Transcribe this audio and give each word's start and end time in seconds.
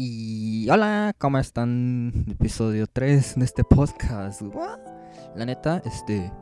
Y 0.00 0.70
hola, 0.70 1.12
¿cómo 1.18 1.38
están? 1.38 2.24
Episodio 2.30 2.86
3 2.86 3.34
de 3.34 3.44
este 3.44 3.64
podcast. 3.64 4.42
La 5.34 5.44
neta, 5.44 5.82
este 5.84 6.32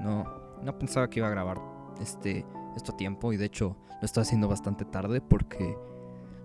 no 0.00 0.24
no 0.62 0.78
pensaba 0.78 1.10
que 1.10 1.20
iba 1.20 1.28
a 1.28 1.30
grabar 1.30 1.58
este 2.00 2.46
esto 2.74 2.92
a 2.92 2.96
tiempo 2.96 3.34
y 3.34 3.36
de 3.36 3.44
hecho 3.44 3.76
lo 4.00 4.06
estoy 4.06 4.22
haciendo 4.22 4.48
bastante 4.48 4.86
tarde 4.86 5.20
porque 5.20 5.76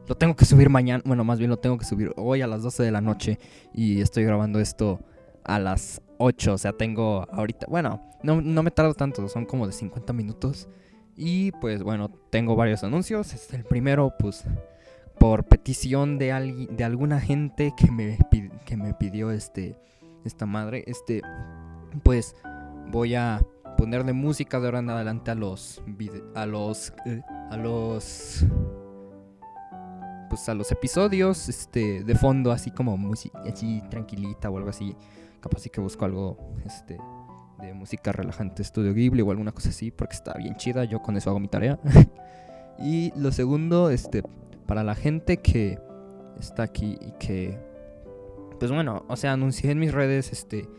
lo 0.06 0.18
tengo 0.18 0.36
que 0.36 0.44
subir 0.44 0.70
mañana, 0.70 1.02
bueno, 1.06 1.24
más 1.24 1.40
bien 1.40 1.50
lo 1.50 1.60
tengo 1.60 1.78
que 1.78 1.86
subir 1.86 2.12
hoy 2.18 2.42
a 2.42 2.48
las 2.48 2.62
12 2.62 2.84
de 2.84 2.92
la 2.92 3.00
noche 3.00 3.40
y 3.74 4.02
estoy 4.02 4.26
grabando 4.26 4.60
esto 4.60 5.00
a 5.46 5.60
las 5.60 6.02
8, 6.18 6.56
o 6.56 6.58
sea, 6.58 6.74
tengo 6.74 7.26
ahorita, 7.32 7.68
bueno, 7.70 8.02
no, 8.22 8.42
no 8.42 8.64
me 8.64 8.72
tardo 8.72 8.96
tanto, 8.96 9.26
son 9.30 9.46
como 9.46 9.66
de 9.66 9.72
50 9.72 10.12
minutos 10.12 10.68
y 11.16 11.52
pues 11.54 11.84
bueno, 11.84 12.10
tengo 12.30 12.56
varios 12.56 12.84
anuncios. 12.86 13.54
El 13.54 13.66
primero, 13.66 14.14
pues 14.18 14.46
por 15.20 15.46
petición 15.46 16.18
de, 16.18 16.32
alguien, 16.32 16.76
de 16.76 16.84
alguna 16.84 17.20
gente 17.20 17.74
que 17.78 17.92
me, 17.92 18.18
que 18.66 18.78
me 18.78 18.94
pidió 18.94 19.32
este, 19.32 19.78
esta 20.24 20.46
madre, 20.46 20.84
este, 20.88 21.22
pues 22.04 22.36
voy 22.92 23.16
a 23.16 23.46
ponerle 23.78 24.14
música 24.14 24.60
de 24.60 24.66
ahora 24.66 24.80
en 24.80 24.90
adelante 24.90 25.32
a 25.32 25.36
los, 25.36 25.82
a 26.36 26.46
los, 26.46 26.94
eh, 27.06 27.22
a 27.50 27.58
los, 27.58 28.46
pues 30.30 30.50
a 30.50 30.54
los 30.54 30.72
episodios, 30.72 31.50
este, 31.50 32.04
de 32.04 32.16
fondo, 32.16 32.52
así 32.52 32.72
como 32.72 32.98
música, 32.98 33.40
así 33.52 33.82
tranquilita 33.90 34.50
o 34.50 34.58
algo 34.58 34.70
así. 34.70 34.96
Capaz 35.40 35.60
sí 35.60 35.70
que 35.70 35.80
busco 35.80 36.04
algo, 36.04 36.38
este, 36.66 36.98
de 37.62 37.74
música 37.74 38.12
relajante, 38.12 38.62
estudio 38.62 38.94
Ghibli 38.94 39.22
o 39.22 39.32
alguna 39.32 39.52
cosa 39.52 39.70
así, 39.70 39.92
porque 39.92 40.16
está 40.16 40.34
bien 40.34 40.56
chida. 40.56 40.84
Yo 40.84 41.02
con 41.02 41.16
eso 41.16 41.30
hago 41.30 41.40
mi 41.40 41.48
tarea. 41.48 41.80
y 42.80 43.14
lo 43.16 43.32
segundo, 43.32 43.90
este, 43.90 44.24
para 44.70 44.84
la 44.84 44.94
gente 44.94 45.38
que 45.38 45.80
está 46.40 46.62
aquí 46.62 47.00
y 47.02 47.12
que, 47.14 47.58
pues 48.60 48.72
bueno, 48.72 49.04
o 49.10 49.16
sea, 49.16 49.34
anuncié 49.34 49.72
en 49.72 49.80
mis 49.80 49.92
redes, 49.92 50.32
este, 50.32 50.70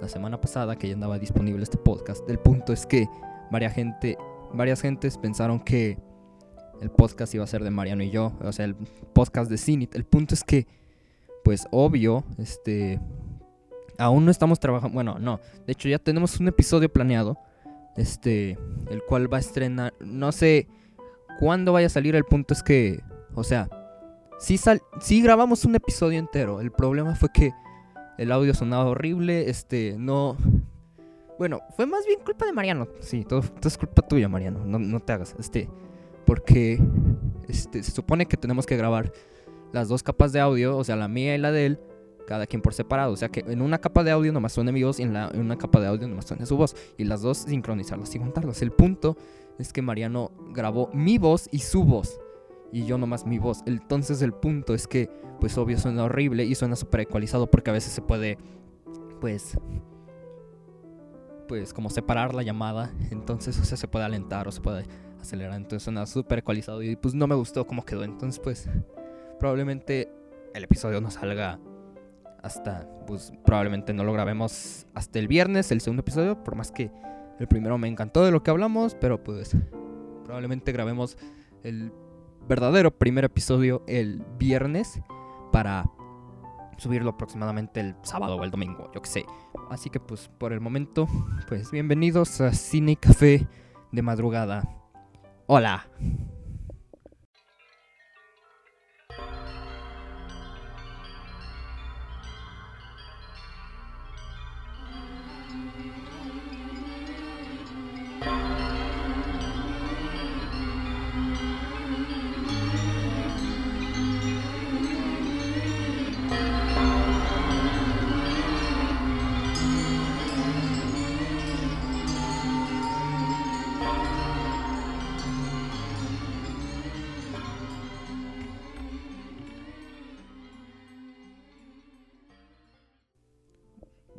la 0.00 0.08
semana 0.08 0.40
pasada 0.40 0.76
que 0.76 0.88
ya 0.88 0.94
andaba 0.94 1.18
disponible 1.18 1.62
este 1.62 1.76
podcast. 1.76 2.26
El 2.30 2.38
punto 2.38 2.72
es 2.72 2.86
que 2.86 3.06
varias 3.50 3.74
gente, 3.74 4.16
varias 4.54 4.80
gentes 4.80 5.18
pensaron 5.18 5.60
que 5.60 5.98
el 6.80 6.90
podcast 6.90 7.34
iba 7.34 7.44
a 7.44 7.46
ser 7.46 7.62
de 7.62 7.70
Mariano 7.70 8.02
y 8.02 8.10
yo, 8.10 8.32
o 8.40 8.52
sea, 8.52 8.64
el 8.64 8.74
podcast 8.74 9.50
de 9.50 9.58
Cinit. 9.58 9.94
El 9.94 10.06
punto 10.06 10.32
es 10.32 10.42
que, 10.42 10.66
pues 11.44 11.68
obvio, 11.72 12.24
este, 12.38 12.98
aún 13.98 14.24
no 14.24 14.30
estamos 14.30 14.60
trabajando. 14.60 14.94
Bueno, 14.94 15.18
no. 15.18 15.40
De 15.66 15.74
hecho, 15.74 15.90
ya 15.90 15.98
tenemos 15.98 16.40
un 16.40 16.48
episodio 16.48 16.90
planeado. 16.90 17.38
Este. 17.98 18.58
El 18.90 19.02
cual 19.02 19.30
va 19.30 19.36
a 19.36 19.40
estrenar. 19.40 19.92
No 20.00 20.32
sé 20.32 20.68
cuándo 21.38 21.74
vaya 21.74 21.88
a 21.88 21.90
salir. 21.90 22.16
El 22.16 22.24
punto 22.24 22.54
es 22.54 22.62
que. 22.62 23.02
O 23.36 23.44
sea. 23.44 23.68
Sí, 24.38 24.58
sal, 24.58 24.82
sí 25.00 25.22
grabamos 25.22 25.64
un 25.64 25.76
episodio 25.76 26.18
entero. 26.18 26.60
El 26.60 26.70
problema 26.70 27.14
fue 27.14 27.30
que 27.32 27.52
el 28.18 28.32
audio 28.32 28.52
sonaba 28.54 28.86
horrible. 28.86 29.48
Este. 29.48 29.94
No. 29.98 30.36
Bueno, 31.38 31.60
fue 31.76 31.86
más 31.86 32.04
bien 32.06 32.18
culpa 32.24 32.46
de 32.46 32.52
Mariano. 32.52 32.88
Sí, 33.00 33.24
todo, 33.24 33.42
es 33.62 33.78
culpa 33.78 34.02
tuya, 34.02 34.28
Mariano. 34.28 34.64
No, 34.64 34.78
no 34.78 35.00
te 35.00 35.12
hagas. 35.12 35.36
Este. 35.38 35.70
Porque. 36.24 36.80
Este. 37.46 37.82
Se 37.82 37.92
supone 37.92 38.26
que 38.26 38.36
tenemos 38.36 38.66
que 38.66 38.76
grabar 38.76 39.12
las 39.72 39.88
dos 39.88 40.02
capas 40.02 40.32
de 40.32 40.40
audio. 40.40 40.76
O 40.76 40.82
sea, 40.82 40.96
la 40.96 41.08
mía 41.08 41.34
y 41.34 41.38
la 41.38 41.52
de 41.52 41.66
él 41.66 41.80
cada 42.26 42.46
quien 42.46 42.60
por 42.60 42.74
separado. 42.74 43.12
O 43.12 43.16
sea 43.16 43.28
que 43.28 43.44
en 43.46 43.62
una 43.62 43.78
capa 43.78 44.04
de 44.04 44.10
audio 44.10 44.32
nomás 44.32 44.52
suene 44.52 44.72
mi 44.72 44.82
voz 44.82 44.98
y 44.98 45.04
en, 45.04 45.14
la, 45.14 45.30
en 45.32 45.40
una 45.40 45.56
capa 45.56 45.80
de 45.80 45.86
audio 45.86 46.06
nomás 46.08 46.26
suene 46.26 46.44
su 46.44 46.56
voz. 46.56 46.74
Y 46.98 47.04
las 47.04 47.22
dos 47.22 47.38
sincronizarlas 47.38 48.14
y 48.14 48.18
juntarlas. 48.18 48.60
El 48.60 48.72
punto 48.72 49.16
es 49.58 49.72
que 49.72 49.80
Mariano 49.80 50.32
grabó 50.52 50.90
mi 50.92 51.16
voz 51.16 51.48
y 51.50 51.60
su 51.60 51.84
voz. 51.84 52.20
Y 52.72 52.84
yo 52.84 52.98
nomás 52.98 53.26
mi 53.26 53.38
voz. 53.38 53.62
Entonces 53.66 54.22
el 54.22 54.32
punto 54.32 54.74
es 54.74 54.86
que, 54.86 55.08
pues 55.40 55.56
obvio 55.58 55.78
suena 55.78 56.04
horrible 56.04 56.44
y 56.44 56.54
suena 56.54 56.76
súper 56.76 57.00
ecualizado 57.00 57.50
porque 57.50 57.70
a 57.70 57.72
veces 57.72 57.92
se 57.92 58.02
puede, 58.02 58.38
pues, 59.20 59.56
pues 61.48 61.72
como 61.72 61.90
separar 61.90 62.34
la 62.34 62.42
llamada. 62.42 62.92
Entonces, 63.10 63.58
o 63.60 63.64
sea, 63.64 63.76
se 63.76 63.88
puede 63.88 64.04
alentar 64.04 64.48
o 64.48 64.52
se 64.52 64.60
puede 64.60 64.84
acelerar. 65.20 65.56
Entonces 65.56 65.84
suena 65.84 66.06
súper 66.06 66.40
ecualizado 66.40 66.82
y 66.82 66.96
pues 66.96 67.14
no 67.14 67.26
me 67.26 67.34
gustó 67.34 67.66
cómo 67.66 67.84
quedó. 67.84 68.04
Entonces, 68.04 68.40
pues, 68.40 68.68
probablemente 69.38 70.10
el 70.54 70.64
episodio 70.64 71.00
no 71.00 71.10
salga 71.10 71.58
hasta, 72.42 72.88
pues 73.06 73.32
probablemente 73.44 73.92
no 73.92 74.04
lo 74.04 74.12
grabemos 74.12 74.86
hasta 74.94 75.18
el 75.18 75.28
viernes, 75.28 75.70
el 75.72 75.80
segundo 75.80 76.00
episodio, 76.00 76.42
por 76.42 76.54
más 76.54 76.70
que 76.70 76.90
el 77.38 77.48
primero 77.48 77.76
me 77.76 77.88
encantó 77.88 78.24
de 78.24 78.30
lo 78.30 78.42
que 78.42 78.50
hablamos, 78.50 78.94
pero 78.94 79.22
pues 79.22 79.56
probablemente 80.24 80.72
grabemos 80.72 81.18
el 81.62 81.92
verdadero 82.48 82.90
primer 82.90 83.24
episodio 83.24 83.82
el 83.86 84.24
viernes 84.38 85.00
para 85.52 85.84
subirlo 86.78 87.10
aproximadamente 87.10 87.80
el 87.80 87.96
sábado 88.02 88.36
o 88.36 88.44
el 88.44 88.50
domingo, 88.50 88.90
yo 88.94 89.02
que 89.02 89.08
sé. 89.08 89.26
Así 89.70 89.90
que 89.90 89.98
pues 89.98 90.28
por 90.38 90.52
el 90.52 90.60
momento, 90.60 91.08
pues 91.48 91.70
bienvenidos 91.70 92.40
a 92.40 92.52
Cine 92.52 92.96
Café 92.96 93.46
de 93.92 94.02
madrugada. 94.02 94.68
Hola. 95.46 95.88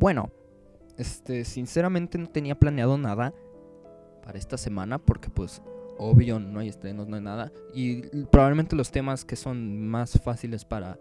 Bueno, 0.07 0.31
este, 0.97 1.43
sinceramente 1.43 2.17
no 2.17 2.27
tenía 2.27 2.57
planeado 2.57 2.97
nada 2.97 3.33
para 4.23 4.39
esta 4.39 4.57
semana 4.57 4.99
porque 4.99 5.29
pues 5.29 5.61
obvio 5.97 6.39
no 6.39 6.61
hay 6.61 6.69
estrenos, 6.69 7.09
no 7.09 7.17
hay 7.17 7.21
nada. 7.21 7.51
Y 7.73 8.03
probablemente 8.27 8.77
los 8.77 8.89
temas 8.89 9.25
que 9.25 9.35
son 9.35 9.85
más 9.85 10.17
fáciles 10.23 10.63
para 10.63 10.97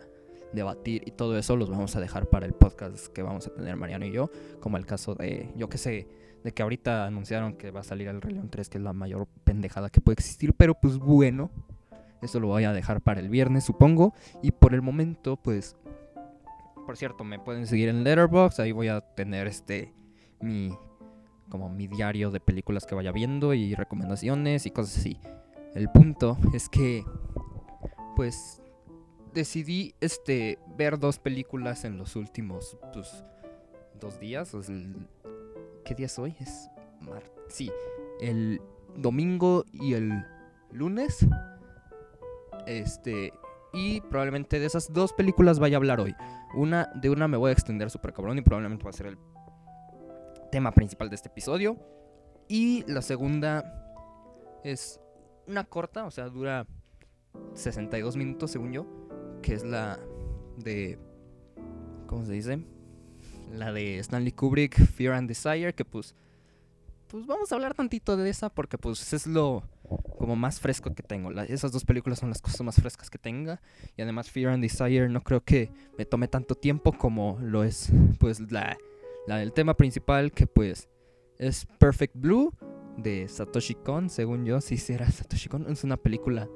debatir 0.53 1.05
y 1.07 1.13
todo 1.13 1.39
eso 1.39 1.55
los 1.55 1.71
vamos 1.71 1.95
a 1.95 2.01
dejar 2.01 2.27
para 2.27 2.47
el 2.47 2.53
podcast 2.53 3.07
que 3.07 3.23
vamos 3.23 3.47
a 3.47 3.55
tener 3.55 3.77
Mariano 3.77 4.07
y 4.07 4.11
yo, 4.11 4.29
como 4.59 4.77
el 4.77 4.87
caso 4.87 5.15
de, 5.15 5.53
yo 5.55 5.69
que 5.69 5.79
sé, 5.79 6.09
de 6.43 6.53
que 6.53 6.65
ahorita 6.65 7.07
anunciaron 7.07 7.55
que 7.55 7.71
va 7.71 7.83
a 7.83 7.85
salir 7.85 8.09
el 8.09 8.21
Rey 8.21 8.35
León 8.35 8.49
3, 8.51 8.69
que 8.69 8.79
es 8.79 8.83
la 8.83 8.93
mayor 8.93 9.29
pendejada 9.45 9.89
que 9.89 10.01
puede 10.01 10.15
existir, 10.15 10.53
pero 10.53 10.75
pues 10.75 10.99
bueno, 10.99 11.53
eso 12.23 12.41
lo 12.41 12.49
voy 12.49 12.65
a 12.65 12.73
dejar 12.73 13.01
para 13.03 13.21
el 13.21 13.29
viernes 13.29 13.63
supongo, 13.63 14.15
y 14.43 14.51
por 14.51 14.75
el 14.75 14.83
momento 14.83 15.37
pues 15.37 15.77
por 16.87 16.97
cierto, 16.97 17.25
me 17.25 17.39
pueden 17.39 17.67
seguir 17.67 17.89
en 17.89 18.05
Letterboxd, 18.05 18.61
ahí 18.61 18.73
voy 18.73 18.89
a 18.89 19.01
tener 19.01 19.47
este 19.47 19.93
mi 20.41 20.71
como 21.49 21.69
mi 21.69 21.87
diario 21.87 22.31
de 22.31 22.41
películas 22.41 22.87
que 22.87 22.95
vaya 22.95 23.13
viendo 23.13 23.55
y 23.55 23.75
recomendaciones 23.75 24.67
y 24.67 24.71
cosas 24.71 24.99
así. 24.99 25.21
El 25.75 25.89
punto 25.91 26.39
es 26.55 26.69
que 26.69 27.05
pues 28.17 28.63
decidí 29.35 29.95
este 30.01 30.59
ver 30.77 30.99
dos 30.99 31.19
películas 31.19 31.85
en 31.85 31.99
los 31.99 32.17
últimos 32.17 32.79
pues, 32.93 33.25
dos 34.01 34.19
días, 34.19 34.53
¿qué 35.85 35.95
día 35.95 36.07
es 36.07 36.19
hoy? 36.19 36.35
Es 36.41 36.71
mar 37.01 37.23
sí, 37.49 37.71
el 38.21 38.61
domingo 38.97 39.65
y 39.73 39.95
el 39.95 40.25
lunes. 40.73 41.27
Este, 42.67 43.33
y 43.77 44.01
probablemente 44.01 44.59
de 44.59 44.67
esas 44.67 44.91
dos 44.93 45.13
películas 45.13 45.59
vaya 45.59 45.77
a 45.77 45.79
hablar 45.79 46.01
hoy. 46.01 46.17
Una, 46.55 46.91
de 46.95 47.11
una 47.11 47.29
me 47.29 47.37
voy 47.37 47.51
a 47.51 47.53
extender 47.53 47.91
súper 47.91 48.15
cabrón 48.15 48.39
y 48.39 48.41
probablemente 48.41 48.83
va 48.85 48.91
a 48.91 48.95
ser 48.95 49.07
el 49.07 49.19
tema 50.51 50.73
principal 50.73 51.11
de 51.11 51.17
este 51.17 51.29
episodio. 51.29 51.77
Y 52.49 52.85
la 52.91 53.03
segunda 53.03 53.85
es 54.65 54.99
una 55.47 55.65
corta, 55.65 56.07
o 56.07 56.11
sea, 56.11 56.29
dura 56.31 56.67
62 57.53 58.17
minutos 58.17 58.51
según 58.51 58.73
yo, 58.73 58.87
que 59.43 59.53
es 59.53 59.63
la 59.63 60.01
de... 60.57 60.99
¿Cómo 62.07 62.25
se 62.25 62.33
dice? 62.33 62.65
La 63.53 63.73
de 63.73 63.99
Stanley 63.99 64.33
Kubrick, 64.33 64.75
Fear 64.87 65.13
and 65.13 65.29
Desire, 65.29 65.75
que 65.75 65.85
pues... 65.85 66.15
Pues 67.09 67.27
vamos 67.27 67.53
a 67.53 67.55
hablar 67.55 67.75
tantito 67.75 68.17
de 68.17 68.31
esa 68.31 68.49
porque 68.49 68.79
pues 68.79 69.13
es 69.13 69.27
lo 69.27 69.63
como 70.19 70.37
más 70.37 70.61
fresco 70.61 70.95
que 70.95 71.03
tengo. 71.03 71.31
esas 71.43 71.73
dos 71.73 71.85
películas 71.85 72.19
son 72.19 72.31
las 72.31 72.41
cosas 72.41 72.61
más 72.63 72.77
frescas 72.77 73.11
que 73.11 73.19
tenga. 73.19 73.61
Y 73.97 74.03
además 74.03 74.31
Fear 74.31 74.53
and 74.53 74.63
Desire 74.63 75.09
no 75.09 75.23
creo 75.23 75.43
que 75.43 75.71
me 75.99 76.05
tome 76.05 76.29
tanto 76.29 76.55
tiempo 76.55 76.93
como 76.93 77.39
lo 77.41 77.65
es 77.65 77.91
pues 78.19 78.41
la, 78.51 78.77
la 79.27 79.49
tema 79.51 79.75
principal 79.75 80.33
que 80.33 80.47
pues 80.47 80.89
es 81.39 81.67
Perfect 81.79 82.15
Blue 82.17 82.53
de 82.97 83.29
Satoshi 83.29 83.75
Kon, 83.75 84.09
según 84.09 84.45
yo, 84.47 84.61
si 84.61 84.79
será 84.79 85.11
Satoshi 85.11 85.49
Kon. 85.49 85.71
Es 85.71 85.85
una 85.85 85.97
película 85.97 86.49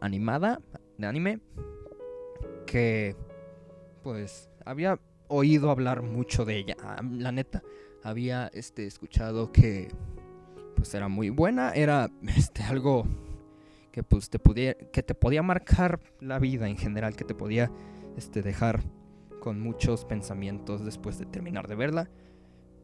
animada 0.00 0.60
de 0.98 1.06
anime 1.06 1.40
porque 2.70 3.16
pues 4.02 4.48
había 4.64 5.00
oído 5.28 5.70
hablar 5.70 6.02
mucho 6.02 6.44
de 6.44 6.58
ella, 6.58 6.76
ah, 6.82 7.02
la 7.02 7.32
neta. 7.32 7.62
Había 8.02 8.50
este 8.54 8.86
escuchado 8.86 9.52
que 9.52 9.90
pues 10.74 10.94
era 10.94 11.08
muy 11.08 11.30
buena, 11.30 11.72
era 11.72 12.10
este 12.36 12.62
algo 12.62 13.04
que 13.92 14.02
pues 14.02 14.30
te 14.30 14.38
podía 14.38 14.74
que 14.74 15.02
te 15.02 15.14
podía 15.14 15.42
marcar 15.42 16.00
la 16.20 16.38
vida 16.38 16.68
en 16.68 16.76
general, 16.76 17.16
que 17.16 17.24
te 17.24 17.34
podía 17.34 17.70
este 18.16 18.42
dejar 18.42 18.82
con 19.40 19.60
muchos 19.60 20.04
pensamientos 20.04 20.84
después 20.84 21.18
de 21.18 21.26
terminar 21.26 21.66
de 21.66 21.74
verla 21.74 22.10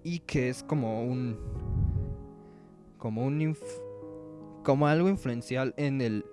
y 0.02 0.20
que 0.20 0.48
es 0.48 0.62
como 0.62 1.04
un 1.04 1.38
como 2.98 3.24
un 3.24 3.56
como 4.62 4.88
algo 4.88 5.08
influencial 5.08 5.74
en 5.76 6.00
el 6.00 6.24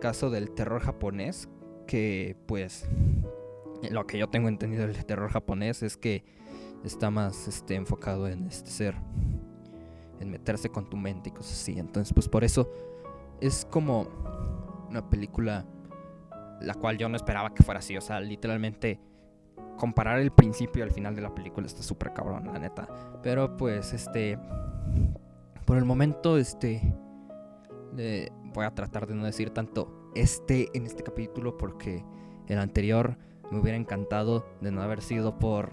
caso 0.00 0.30
del 0.30 0.50
terror 0.50 0.80
japonés 0.82 1.48
que 1.86 2.36
pues 2.46 2.88
lo 3.90 4.06
que 4.06 4.18
yo 4.18 4.28
tengo 4.28 4.48
entendido 4.48 4.86
del 4.86 5.04
terror 5.04 5.30
japonés 5.30 5.82
es 5.82 5.96
que 5.96 6.24
está 6.84 7.10
más 7.10 7.48
este, 7.48 7.74
enfocado 7.74 8.28
en 8.28 8.46
este 8.46 8.70
ser, 8.70 8.94
meterse 10.30 10.70
con 10.70 10.88
tu 10.88 10.96
mente 10.96 11.30
y 11.30 11.32
cosas 11.32 11.52
así. 11.52 11.78
Entonces, 11.78 12.12
pues 12.12 12.28
por 12.28 12.44
eso 12.44 12.70
es 13.40 13.66
como 13.70 14.08
una 14.88 15.08
película 15.08 15.66
la 16.60 16.74
cual 16.74 16.98
yo 16.98 17.08
no 17.08 17.16
esperaba 17.16 17.54
que 17.54 17.62
fuera 17.62 17.80
así. 17.80 17.96
O 17.96 18.00
sea, 18.00 18.20
literalmente 18.20 19.00
comparar 19.76 20.20
el 20.20 20.30
principio 20.30 20.84
el 20.84 20.92
final 20.92 21.14
de 21.14 21.22
la 21.22 21.34
película 21.34 21.66
está 21.66 21.82
súper 21.82 22.12
cabrón, 22.12 22.46
la 22.46 22.58
neta. 22.58 22.88
Pero 23.22 23.56
pues, 23.56 23.92
este, 23.92 24.38
por 25.64 25.76
el 25.76 25.84
momento, 25.84 26.38
este, 26.38 26.94
voy 28.52 28.64
a 28.64 28.74
tratar 28.74 29.06
de 29.06 29.14
no 29.14 29.24
decir 29.24 29.50
tanto 29.50 30.10
este 30.14 30.68
en 30.74 30.86
este 30.86 31.02
capítulo 31.02 31.56
porque 31.56 32.04
el 32.46 32.58
anterior 32.58 33.16
me 33.50 33.58
hubiera 33.58 33.76
encantado 33.76 34.46
de 34.60 34.70
no 34.70 34.82
haber 34.82 35.02
sido 35.02 35.38
por 35.38 35.72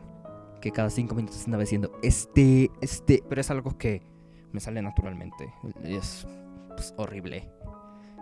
que 0.61 0.71
cada 0.71 0.89
cinco 0.89 1.15
minutos 1.15 1.43
andaba 1.45 1.61
diciendo 1.61 1.91
este, 2.03 2.69
este, 2.81 3.23
pero 3.27 3.41
es 3.41 3.49
algo 3.49 3.77
que 3.77 4.03
me 4.51 4.59
sale 4.59 4.81
naturalmente. 4.81 5.53
Es 5.83 6.27
pues, 6.69 6.93
horrible. 6.97 7.49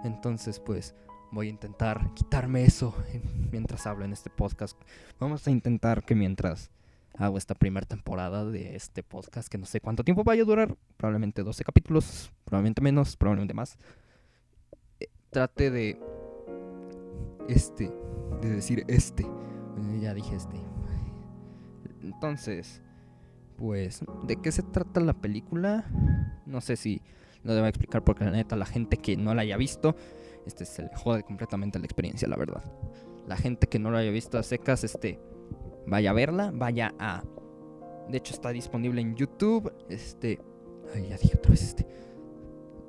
Entonces, 0.04 0.60
pues 0.60 0.96
voy 1.32 1.48
a 1.48 1.50
intentar 1.52 2.14
quitarme 2.14 2.64
eso 2.64 2.94
mientras 3.52 3.86
hablo 3.88 4.06
en 4.06 4.14
este 4.14 4.30
podcast. 4.30 4.80
Vamos 5.20 5.48
a 5.48 5.52
intentar 5.52 6.04
que 6.04 6.16
mientras 6.16 6.72
hago 7.18 7.38
esta 7.38 7.56
primera 7.56 7.86
temporada 7.86 8.46
de 8.46 8.76
este 8.76 9.04
podcast, 9.04 9.50
que 9.50 9.58
no 9.58 9.66
sé 9.66 9.82
cuánto 9.82 10.04
tiempo 10.04 10.24
vaya 10.24 10.44
a 10.44 10.46
durar, 10.46 10.76
probablemente 10.98 11.44
12 11.44 11.64
capítulos, 11.64 12.32
probablemente 12.46 12.82
menos, 12.82 13.18
probablemente 13.18 13.54
más, 13.54 13.78
eh, 15.00 15.08
trate 15.30 15.70
de 15.70 16.00
este 17.50 17.92
de 18.42 18.50
decir 18.50 18.86
este. 18.88 19.26
ya 20.02 20.14
dije 20.14 20.36
este. 20.36 20.56
Entonces, 22.02 22.82
pues, 23.60 24.04
¿de 24.24 24.38
qué 24.38 24.52
se 24.52 24.64
trata 24.64 25.02
la 25.02 25.14
película? 25.14 25.86
No 26.46 26.62
sé 26.62 26.78
si 26.78 27.02
lo 27.44 27.54
debo 27.54 27.68
explicar 27.68 28.04
porque 28.04 28.24
la 28.24 28.32
neta 28.32 28.56
la 28.56 28.66
gente 28.66 28.98
que 28.98 29.18
no 29.18 29.36
la 29.36 29.42
haya 29.42 29.58
visto, 29.58 29.96
este 30.46 30.66
se 30.66 30.84
le 30.84 30.96
jode 30.96 31.24
completamente 31.24 31.78
la 31.78 31.86
experiencia, 31.86 32.28
la 32.28 32.38
verdad. 32.38 32.64
La 33.28 33.36
gente 33.36 33.68
que 33.68 33.78
no 33.78 33.92
la 33.92 34.00
haya 34.00 34.12
visto 34.12 34.38
a 34.38 34.44
secas, 34.44 34.84
este, 34.84 35.20
vaya 35.86 36.12
a 36.12 36.14
verla, 36.14 36.52
vaya 36.54 36.94
a... 37.00 37.24
De 38.08 38.18
hecho 38.18 38.34
está 38.34 38.50
disponible 38.50 39.02
en 39.02 39.16
YouTube, 39.16 39.72
este... 39.90 40.40
Ay, 40.96 41.10
ya 41.10 41.18
dije 41.18 41.38
otra 41.38 41.52
vez 41.52 41.62
este. 41.62 41.86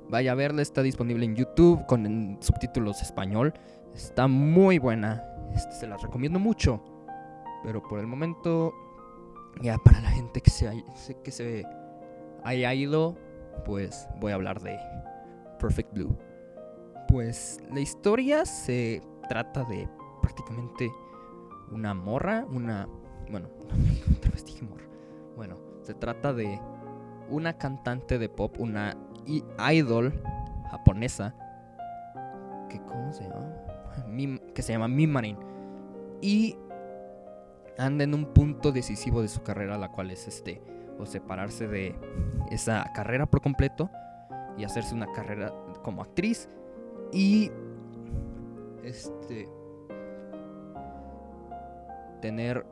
Vaya 0.09 0.31
a 0.31 0.35
verla, 0.35 0.61
está 0.61 0.81
disponible 0.81 1.25
en 1.25 1.35
YouTube 1.35 1.85
con 1.85 2.37
subtítulos 2.41 3.01
español. 3.01 3.53
Está 3.93 4.27
muy 4.27 4.79
buena. 4.79 5.23
Este, 5.53 5.73
se 5.73 5.87
las 5.87 6.01
recomiendo 6.01 6.39
mucho. 6.39 6.83
Pero 7.63 7.83
por 7.83 7.99
el 7.99 8.07
momento, 8.07 8.73
ya 9.61 9.77
para 9.77 10.01
la 10.01 10.09
gente 10.11 10.41
que 10.41 10.49
se, 10.49 10.83
que 11.23 11.31
se 11.31 11.65
haya 12.43 12.73
ido, 12.73 13.17
pues 13.65 14.07
voy 14.19 14.31
a 14.31 14.35
hablar 14.35 14.61
de 14.61 14.79
Perfect 15.59 15.93
Blue. 15.93 16.17
Pues 17.07 17.59
la 17.71 17.79
historia 17.79 18.45
se 18.45 19.01
trata 19.27 19.63
de 19.65 19.87
prácticamente 20.21 20.91
una 21.71 21.93
morra, 21.93 22.45
una... 22.49 22.87
Bueno, 23.29 23.49
otra 24.17 24.31
vez 24.31 24.45
dije 24.45 24.63
morra. 24.63 24.85
Bueno, 25.35 25.57
se 25.83 25.93
trata 25.93 26.33
de 26.33 26.59
una 27.29 27.57
cantante 27.57 28.17
de 28.17 28.29
pop, 28.29 28.55
una 28.59 28.97
idol 29.71 30.21
japonesa. 30.69 31.35
Que, 32.69 32.79
¿Cómo 32.81 33.13
se 33.13 33.23
llama? 33.23 33.53
que 34.53 34.61
se 34.61 34.73
llama 34.73 34.87
Mimarin. 34.87 35.37
Y 36.21 36.57
anda 37.77 38.03
en 38.03 38.13
un 38.13 38.25
punto 38.25 38.71
decisivo 38.71 39.21
de 39.21 39.27
su 39.27 39.41
carrera, 39.43 39.77
la 39.77 39.91
cual 39.91 40.11
es 40.11 40.27
este, 40.27 40.61
o 40.99 41.05
separarse 41.05 41.67
de 41.67 41.95
esa 42.49 42.91
carrera 42.93 43.25
por 43.25 43.41
completo 43.41 43.89
y 44.57 44.63
hacerse 44.63 44.93
una 44.93 45.11
carrera 45.11 45.53
como 45.83 46.01
actriz 46.01 46.49
y 47.11 47.51
este 48.83 49.49
tener 52.21 52.65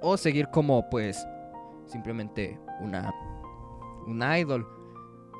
o 0.00 0.16
seguir 0.16 0.48
como 0.48 0.88
pues 0.90 1.26
simplemente 1.86 2.58
una 2.80 3.12
una 4.06 4.38
idol. 4.38 4.66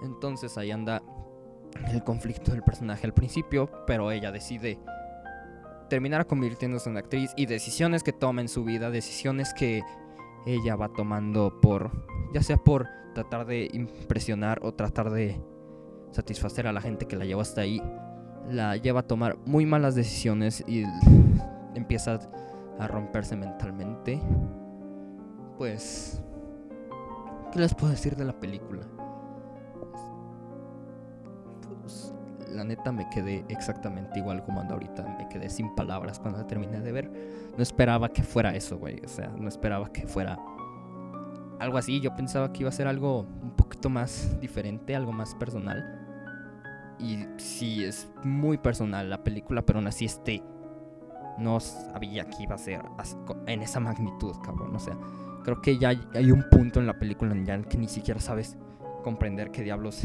Entonces 0.02 0.56
ahí 0.58 0.70
anda 0.70 1.02
el 1.90 2.02
conflicto 2.04 2.52
del 2.52 2.62
personaje 2.62 3.06
al 3.06 3.14
principio, 3.14 3.70
pero 3.86 4.10
ella 4.10 4.30
decide 4.30 4.78
terminar 5.92 6.26
convirtiéndose 6.26 6.88
en 6.88 6.96
actriz 6.96 7.34
y 7.36 7.44
decisiones 7.44 8.02
que 8.02 8.14
toma 8.14 8.40
en 8.40 8.48
su 8.48 8.64
vida, 8.64 8.90
decisiones 8.90 9.52
que 9.52 9.82
ella 10.46 10.74
va 10.74 10.88
tomando 10.88 11.60
por, 11.60 11.90
ya 12.32 12.42
sea 12.42 12.56
por 12.56 12.88
tratar 13.14 13.44
de 13.44 13.68
impresionar 13.74 14.60
o 14.62 14.72
tratar 14.72 15.10
de 15.10 15.38
satisfacer 16.10 16.66
a 16.66 16.72
la 16.72 16.80
gente 16.80 17.06
que 17.06 17.14
la 17.14 17.26
llevó 17.26 17.42
hasta 17.42 17.60
ahí, 17.60 17.82
la 18.48 18.78
lleva 18.78 19.00
a 19.00 19.06
tomar 19.06 19.36
muy 19.44 19.66
malas 19.66 19.94
decisiones 19.94 20.64
y 20.66 20.84
empieza 21.74 22.20
a 22.78 22.88
romperse 22.88 23.36
mentalmente. 23.36 24.18
Pues, 25.58 26.22
¿qué 27.52 27.58
les 27.58 27.74
puedo 27.74 27.90
decir 27.90 28.16
de 28.16 28.24
la 28.24 28.40
película? 28.40 28.80
La 32.52 32.64
neta 32.64 32.92
me 32.92 33.08
quedé 33.08 33.44
exactamente 33.48 34.18
igual 34.18 34.42
como 34.44 34.60
ando 34.60 34.74
ahorita. 34.74 35.02
Me 35.18 35.28
quedé 35.28 35.48
sin 35.48 35.74
palabras 35.74 36.18
cuando 36.18 36.38
la 36.38 36.46
terminé 36.46 36.80
de 36.80 36.92
ver. 36.92 37.10
No 37.56 37.62
esperaba 37.62 38.08
que 38.08 38.22
fuera 38.22 38.54
eso, 38.54 38.78
güey. 38.78 39.00
O 39.04 39.08
sea, 39.08 39.28
no 39.28 39.48
esperaba 39.48 39.92
que 39.92 40.06
fuera 40.06 40.38
algo 41.58 41.78
así. 41.78 42.00
Yo 42.00 42.14
pensaba 42.14 42.52
que 42.52 42.60
iba 42.60 42.68
a 42.68 42.72
ser 42.72 42.86
algo 42.86 43.20
un 43.20 43.52
poquito 43.56 43.88
más 43.88 44.38
diferente, 44.40 44.94
algo 44.94 45.12
más 45.12 45.34
personal. 45.34 45.98
Y 46.98 47.26
sí, 47.38 47.84
es 47.84 48.10
muy 48.22 48.58
personal 48.58 49.10
la 49.10 49.24
película, 49.24 49.62
pero 49.62 49.78
aún 49.78 49.88
así 49.88 50.04
este 50.04 50.42
no 51.38 51.58
sabía 51.60 52.28
que 52.28 52.42
iba 52.42 52.54
a 52.54 52.58
ser 52.58 52.82
en 53.46 53.62
esa 53.62 53.80
magnitud, 53.80 54.36
cabrón. 54.44 54.76
O 54.76 54.78
sea, 54.78 54.96
creo 55.42 55.60
que 55.60 55.78
ya 55.78 55.88
hay 56.14 56.30
un 56.30 56.44
punto 56.50 56.80
en 56.80 56.86
la 56.86 56.98
película 56.98 57.32
en 57.32 57.64
que 57.64 57.78
ni 57.78 57.88
siquiera 57.88 58.20
sabes 58.20 58.56
comprender 59.02 59.50
qué 59.50 59.62
diablos 59.62 60.02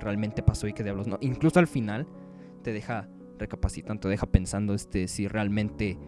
realmente 0.00 0.42
pasó 0.42 0.66
y 0.68 0.72
qué 0.72 0.82
diablos 0.82 1.06
no. 1.06 1.18
Incluso 1.20 1.58
al 1.58 1.66
final 1.66 2.06
te 2.62 2.72
deja 2.72 3.08
recapacitando, 3.38 4.00
te 4.00 4.08
deja 4.08 4.26
pensando 4.26 4.74
este, 4.74 5.08
si 5.08 5.28
realmente 5.28 5.98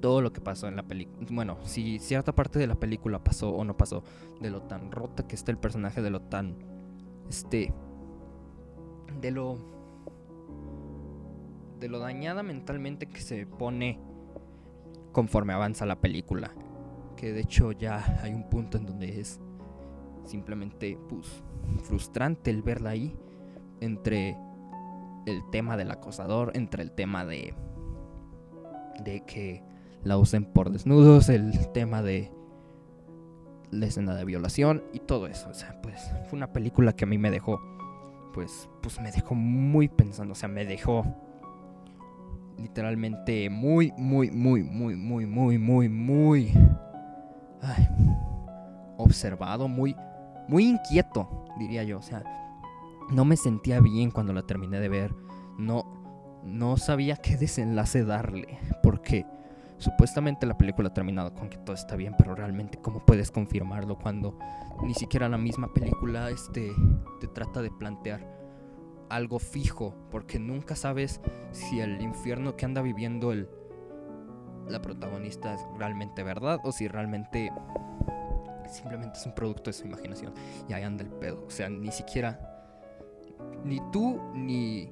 todo 0.00 0.20
lo 0.20 0.32
que 0.32 0.40
pasó 0.40 0.68
en 0.68 0.76
la 0.76 0.82
película, 0.82 1.26
bueno, 1.30 1.58
si 1.62 1.98
cierta 1.98 2.34
parte 2.34 2.58
de 2.58 2.66
la 2.66 2.74
película 2.74 3.22
pasó 3.24 3.50
o 3.50 3.64
no 3.64 3.76
pasó, 3.76 4.02
de 4.40 4.50
lo 4.50 4.62
tan 4.62 4.92
rota 4.92 5.26
que 5.26 5.34
está 5.34 5.50
el 5.50 5.58
personaje, 5.58 6.02
de 6.02 6.10
lo 6.10 6.20
tan, 6.20 6.56
este, 7.28 7.72
de 9.20 9.30
lo, 9.30 9.56
de 11.80 11.88
lo 11.88 11.98
dañada 11.98 12.42
mentalmente 12.42 13.06
que 13.06 13.20
se 13.20 13.46
pone 13.46 13.98
conforme 15.12 15.54
avanza 15.54 15.86
la 15.86 16.00
película. 16.00 16.50
Que 17.16 17.32
de 17.32 17.40
hecho 17.40 17.72
ya 17.72 18.20
hay 18.22 18.34
un 18.34 18.50
punto 18.50 18.76
en 18.76 18.84
donde 18.84 19.20
es 19.20 19.40
simplemente 20.26 20.98
pues, 21.08 21.42
frustrante 21.82 22.50
el 22.50 22.62
verla 22.62 22.90
ahí 22.90 23.16
entre 23.80 24.36
el 25.26 25.42
tema 25.50 25.76
del 25.76 25.90
acosador, 25.90 26.52
entre 26.54 26.82
el 26.82 26.92
tema 26.92 27.24
de, 27.24 27.54
de 29.02 29.24
que 29.24 29.62
la 30.02 30.18
usen 30.18 30.44
por 30.44 30.70
desnudos, 30.70 31.28
el 31.28 31.72
tema 31.72 32.02
de 32.02 32.30
la 33.74 33.86
escena 33.86 34.14
de 34.14 34.24
violación 34.24 34.82
y 34.92 35.00
todo 35.00 35.26
eso. 35.26 35.48
O 35.50 35.54
sea, 35.54 35.80
pues 35.82 36.10
fue 36.28 36.36
una 36.36 36.52
película 36.52 36.94
que 36.94 37.04
a 37.04 37.06
mí 37.06 37.18
me 37.18 37.30
dejó, 37.30 37.60
pues, 38.32 38.68
pues 38.82 39.00
me 39.00 39.10
dejó 39.10 39.34
muy 39.34 39.88
pensando, 39.88 40.32
o 40.32 40.36
sea, 40.36 40.48
me 40.48 40.64
dejó 40.64 41.04
literalmente 42.58 43.50
muy, 43.50 43.92
muy, 43.96 44.30
muy, 44.30 44.62
muy, 44.62 44.96
muy, 44.96 45.26
muy, 45.26 45.58
muy, 45.58 45.88
muy 45.88 46.52
ay, 47.60 47.88
observado, 48.96 49.68
muy 49.68 49.96
muy 50.48 50.64
inquieto, 50.66 51.46
diría 51.58 51.82
yo. 51.84 51.98
O 51.98 52.02
sea, 52.02 52.22
no 53.10 53.24
me 53.24 53.36
sentía 53.36 53.80
bien 53.80 54.10
cuando 54.10 54.32
la 54.32 54.42
terminé 54.42 54.80
de 54.80 54.88
ver. 54.88 55.14
No, 55.58 56.40
no 56.44 56.76
sabía 56.76 57.16
qué 57.16 57.36
desenlace 57.36 58.04
darle. 58.04 58.58
Porque 58.82 59.26
supuestamente 59.78 60.46
la 60.46 60.56
película 60.56 60.88
ha 60.88 60.94
terminado 60.94 61.34
con 61.34 61.48
que 61.48 61.58
todo 61.58 61.74
está 61.74 61.96
bien, 61.96 62.14
pero 62.16 62.34
realmente 62.34 62.78
cómo 62.80 63.04
puedes 63.04 63.30
confirmarlo 63.30 63.96
cuando 63.98 64.38
ni 64.82 64.94
siquiera 64.94 65.28
la 65.28 65.38
misma 65.38 65.72
película 65.72 66.30
este, 66.30 66.72
te 67.20 67.28
trata 67.28 67.62
de 67.62 67.70
plantear 67.70 68.44
algo 69.10 69.38
fijo, 69.38 69.94
porque 70.10 70.38
nunca 70.38 70.76
sabes 70.76 71.20
si 71.52 71.80
el 71.80 72.00
infierno 72.00 72.56
que 72.56 72.64
anda 72.64 72.82
viviendo 72.82 73.32
el, 73.32 73.48
la 74.68 74.80
protagonista 74.80 75.54
es 75.54 75.60
realmente 75.78 76.22
verdad 76.22 76.58
o 76.64 76.72
si 76.72 76.88
realmente 76.88 77.52
simplemente 78.68 79.18
es 79.18 79.26
un 79.26 79.34
producto 79.34 79.70
de 79.70 79.74
su 79.74 79.86
imaginación. 79.86 80.32
Y 80.68 80.72
ahí 80.72 80.82
anda 80.82 81.02
el 81.02 81.10
pedo. 81.10 81.44
O 81.46 81.50
sea, 81.50 81.68
ni 81.68 81.92
siquiera 81.92 82.54
ni 83.64 83.80
tú 83.90 84.20
ni 84.34 84.90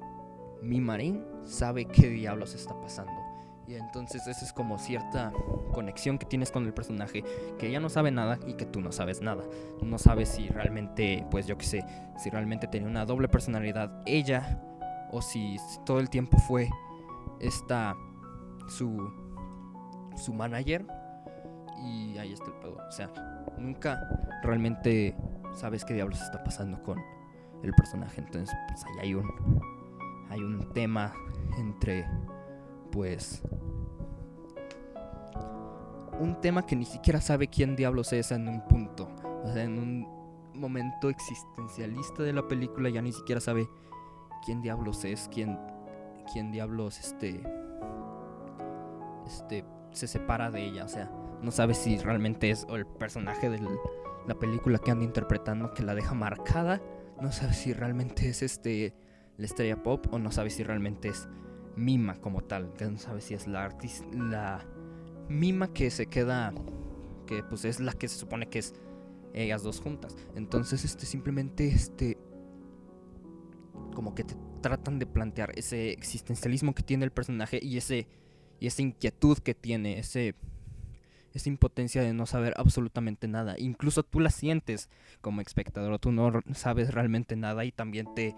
mi 0.61 0.79
marín 0.79 1.23
sabe 1.43 1.85
qué 1.85 2.09
diablos 2.09 2.55
está 2.55 2.79
pasando. 2.79 3.13
Y 3.67 3.75
entonces 3.75 4.27
esa 4.27 4.43
es 4.43 4.51
como 4.51 4.77
cierta 4.77 5.31
conexión 5.71 6.17
que 6.17 6.25
tienes 6.25 6.51
con 6.51 6.65
el 6.65 6.73
personaje, 6.73 7.23
que 7.57 7.67
ella 7.67 7.79
no 7.79 7.89
sabe 7.89 8.11
nada 8.11 8.37
y 8.45 8.55
que 8.55 8.65
tú 8.65 8.81
no 8.81 8.91
sabes 8.91 9.21
nada. 9.21 9.43
No 9.81 9.97
sabes 9.97 10.29
si 10.29 10.49
realmente, 10.49 11.25
pues 11.31 11.47
yo 11.47 11.57
qué 11.57 11.65
sé, 11.65 11.85
si 12.17 12.29
realmente 12.29 12.67
tenía 12.67 12.89
una 12.89 13.05
doble 13.05 13.29
personalidad 13.29 14.01
ella 14.05 14.61
o 15.11 15.21
si 15.21 15.57
todo 15.85 15.99
el 15.99 16.09
tiempo 16.09 16.37
fue 16.39 16.69
esta 17.39 17.95
su 18.67 19.11
su 20.15 20.33
manager 20.33 20.85
y 21.81 22.17
ahí 22.17 22.33
está 22.33 22.45
el 22.47 22.53
pedo. 22.53 22.77
O 22.87 22.91
sea, 22.91 23.09
nunca 23.57 23.99
realmente 24.43 25.15
sabes 25.53 25.85
qué 25.85 25.93
diablos 25.93 26.21
está 26.21 26.43
pasando 26.43 26.81
con 26.83 26.99
el 27.63 27.73
personaje. 27.73 28.21
Entonces, 28.21 28.55
pues 28.67 28.83
ahí 28.85 28.99
hay 29.01 29.13
un 29.15 29.29
hay 30.29 30.41
un 30.41 30.73
tema 30.73 31.13
entre 31.57 32.07
pues 32.91 33.43
un 36.19 36.39
tema 36.41 36.65
que 36.65 36.75
ni 36.75 36.85
siquiera 36.85 37.19
sabe 37.21 37.47
quién 37.47 37.75
diablos 37.75 38.13
es 38.13 38.31
en 38.31 38.47
un 38.47 38.61
punto. 38.67 39.09
O 39.43 39.51
sea, 39.51 39.63
en 39.63 39.77
un 39.77 40.07
momento 40.53 41.09
existencialista 41.09 42.23
de 42.23 42.33
la 42.33 42.47
película 42.47 42.89
ya 42.89 43.01
ni 43.01 43.11
siquiera 43.11 43.41
sabe 43.41 43.67
quién 44.45 44.61
diablos 44.61 45.03
es, 45.05 45.29
quién, 45.31 45.59
quién 46.31 46.51
diablos 46.51 46.99
este, 46.99 47.43
este, 49.25 49.65
se 49.91 50.07
separa 50.07 50.51
de 50.51 50.65
ella. 50.65 50.85
O 50.85 50.89
sea, 50.89 51.11
no 51.43 51.51
sabe 51.51 51.73
si 51.73 51.97
realmente 51.97 52.49
es 52.49 52.65
el 52.69 52.85
personaje 52.85 53.49
de 53.49 53.59
la 54.27 54.39
película 54.39 54.79
que 54.79 54.91
anda 54.91 55.03
interpretando 55.03 55.73
que 55.73 55.83
la 55.83 55.93
deja 55.93 56.13
marcada. 56.13 56.81
No 57.21 57.31
sabe 57.31 57.53
si 57.53 57.73
realmente 57.73 58.29
es 58.29 58.41
este 58.41 58.95
la 59.37 59.45
estrella 59.45 59.81
pop 59.81 60.07
o 60.11 60.19
no 60.19 60.31
sabe 60.31 60.49
si 60.49 60.63
realmente 60.63 61.09
es 61.09 61.27
Mima 61.75 62.15
como 62.15 62.41
tal. 62.41 62.73
Que 62.73 62.85
no 62.85 62.97
sabe 62.97 63.21
si 63.21 63.33
es 63.33 63.47
la 63.47 63.65
artista, 63.65 64.05
la 64.13 64.65
Mima 65.27 65.73
que 65.73 65.91
se 65.91 66.07
queda, 66.07 66.53
que 67.27 67.43
pues 67.43 67.65
es 67.65 67.79
la 67.79 67.93
que 67.93 68.07
se 68.07 68.17
supone 68.17 68.49
que 68.49 68.59
es 68.59 68.73
ellas 69.33 69.63
dos 69.63 69.81
juntas. 69.81 70.15
Entonces, 70.35 70.85
este 70.85 71.05
simplemente, 71.05 71.67
este, 71.67 72.17
como 73.95 74.13
que 74.15 74.23
te 74.23 74.35
tratan 74.61 74.99
de 74.99 75.07
plantear 75.07 75.51
ese 75.57 75.91
existencialismo 75.91 76.73
que 76.73 76.83
tiene 76.83 77.03
el 77.05 77.11
personaje 77.11 77.59
y 77.61 77.77
ese 77.77 78.07
y 78.59 78.67
esa 78.67 78.81
inquietud 78.81 79.39
que 79.39 79.53
tiene, 79.53 79.99
ese 79.99 80.35
esa 81.33 81.49
impotencia 81.49 82.01
de 82.01 82.13
no 82.13 82.25
saber 82.25 82.53
absolutamente 82.57 83.27
nada. 83.27 83.55
Incluso 83.57 84.03
tú 84.03 84.19
la 84.19 84.29
sientes 84.29 84.89
como 85.21 85.41
espectador, 85.41 85.99
tú 85.99 86.11
no 86.11 86.31
sabes 86.53 86.93
realmente 86.93 87.35
nada 87.35 87.65
y 87.65 87.71
también 87.71 88.13
te, 88.13 88.35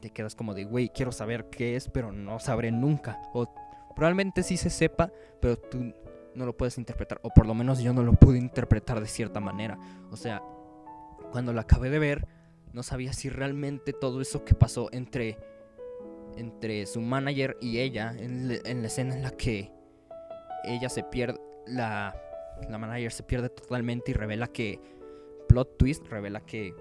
te 0.00 0.10
quedas 0.10 0.34
como 0.34 0.52
de, 0.52 0.64
güey, 0.64 0.90
quiero 0.90 1.12
saber 1.12 1.48
qué 1.50 1.76
es, 1.76 1.88
pero 1.88 2.12
no 2.12 2.38
sabré 2.40 2.72
nunca. 2.72 3.20
O 3.32 3.52
probablemente 3.94 4.42
sí 4.42 4.56
se 4.56 4.68
sepa, 4.68 5.10
pero 5.40 5.56
tú 5.56 5.94
no 6.34 6.46
lo 6.46 6.56
puedes 6.56 6.78
interpretar, 6.78 7.20
o 7.22 7.30
por 7.30 7.46
lo 7.46 7.54
menos 7.54 7.80
yo 7.80 7.92
no 7.92 8.02
lo 8.02 8.14
pude 8.14 8.38
interpretar 8.38 9.00
de 9.00 9.06
cierta 9.06 9.40
manera. 9.40 9.78
O 10.10 10.16
sea, 10.16 10.42
cuando 11.30 11.52
la 11.52 11.62
acabé 11.62 11.90
de 11.90 11.98
ver, 11.98 12.26
no 12.72 12.82
sabía 12.82 13.12
si 13.12 13.28
realmente 13.28 13.92
todo 13.92 14.20
eso 14.20 14.44
que 14.44 14.54
pasó 14.54 14.88
entre, 14.92 15.38
entre 16.36 16.86
su 16.86 17.00
manager 17.00 17.56
y 17.60 17.78
ella, 17.78 18.14
en, 18.18 18.48
la 18.48 18.86
escena 18.86 19.14
en 19.14 19.22
la 19.22 19.30
que 19.30 19.72
ella 20.64 20.88
se 20.88 21.04
pierde, 21.04 21.40
la, 21.66 22.14
la 22.68 22.78
manager 22.78 23.12
se 23.12 23.22
pierde 23.22 23.48
totalmente 23.48 24.10
y 24.10 24.14
revela 24.14 24.46
que, 24.46 24.80
plot 25.48 25.76
twist, 25.76 26.06
revela 26.08 26.40
que 26.40 26.74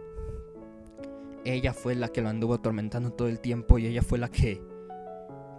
ella 1.43 1.73
fue 1.73 1.95
la 1.95 2.09
que 2.09 2.21
lo 2.21 2.29
anduvo 2.29 2.53
atormentando 2.53 3.11
todo 3.11 3.27
el 3.27 3.39
tiempo 3.39 3.79
y 3.79 3.87
ella 3.87 4.01
fue 4.01 4.19
la 4.19 4.29
que 4.29 4.61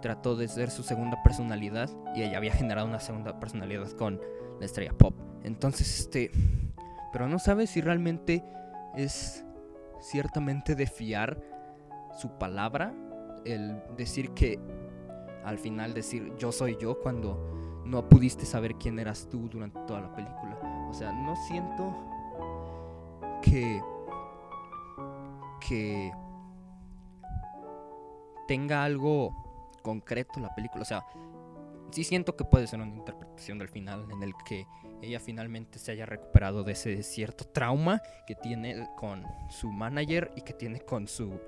trató 0.01 0.35
de 0.35 0.47
ser 0.47 0.69
su 0.69 0.83
segunda 0.83 1.21
personalidad 1.23 1.89
y 2.15 2.23
ella 2.23 2.37
había 2.37 2.53
generado 2.53 2.87
una 2.87 2.99
segunda 2.99 3.39
personalidad 3.39 3.89
con 3.91 4.19
la 4.59 4.65
estrella 4.65 4.93
pop. 4.93 5.15
Entonces, 5.43 5.99
este, 5.99 6.31
pero 7.11 7.27
no 7.27 7.39
sabe 7.39 7.67
si 7.67 7.81
realmente 7.81 8.43
es 8.95 9.45
ciertamente 10.01 10.75
de 10.75 10.87
fiar 10.87 11.41
su 12.19 12.37
palabra, 12.37 12.93
el 13.45 13.81
decir 13.97 14.31
que 14.31 14.59
al 15.43 15.57
final 15.57 15.93
decir 15.93 16.33
yo 16.37 16.51
soy 16.51 16.77
yo 16.79 16.99
cuando 17.01 17.72
no 17.85 18.07
pudiste 18.07 18.45
saber 18.45 18.75
quién 18.75 18.99
eras 18.99 19.27
tú 19.29 19.49
durante 19.49 19.79
toda 19.81 20.01
la 20.01 20.15
película. 20.15 20.57
O 20.89 20.93
sea, 20.93 21.11
no 21.11 21.35
siento 21.35 21.95
que 23.41 23.81
que 25.67 26.11
tenga 28.47 28.83
algo 28.83 29.33
concreto 29.81 30.39
la 30.39 30.53
película. 30.53 30.81
O 30.81 30.85
sea, 30.85 31.05
sí 31.91 32.03
siento 32.03 32.35
que 32.35 32.43
puede 32.43 32.67
ser 32.67 32.81
una 32.81 32.95
interpretación 32.95 33.59
del 33.59 33.69
final 33.69 34.05
en 34.11 34.23
el 34.23 34.33
que 34.45 34.67
ella 35.01 35.19
finalmente 35.19 35.79
se 35.79 35.91
haya 35.91 36.05
recuperado 36.05 36.63
de 36.63 36.73
ese 36.73 37.03
cierto 37.03 37.45
trauma 37.45 38.01
que 38.25 38.35
tiene 38.35 38.87
con 38.95 39.25
su 39.49 39.71
manager 39.71 40.31
y 40.35 40.41
que 40.41 40.53
tiene 40.53 40.79
con 40.81 41.07
su 41.07 41.39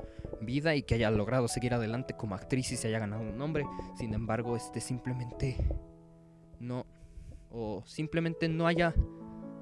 vida 0.42 0.76
y 0.76 0.84
que 0.84 0.96
haya 0.96 1.10
logrado 1.10 1.48
seguir 1.48 1.74
adelante 1.74 2.16
como 2.16 2.36
actriz 2.36 2.72
y 2.72 2.78
se 2.78 2.90
haya 2.90 3.00
ganado 3.00 3.22
un 3.22 3.38
nombre. 3.38 3.66
Sin 3.98 4.14
embargo, 4.14 4.56
este 4.56 4.82
simplemente 4.82 5.58
o 7.56 7.84
simplemente 7.86 8.50
no 8.50 8.68
haya 8.68 8.94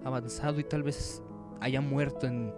avanzado 0.04 0.60
y 0.60 0.64
tal 0.64 0.84
vez 0.84 1.22
haya 1.62 1.80
muerto 1.80 2.26
en 2.28 2.54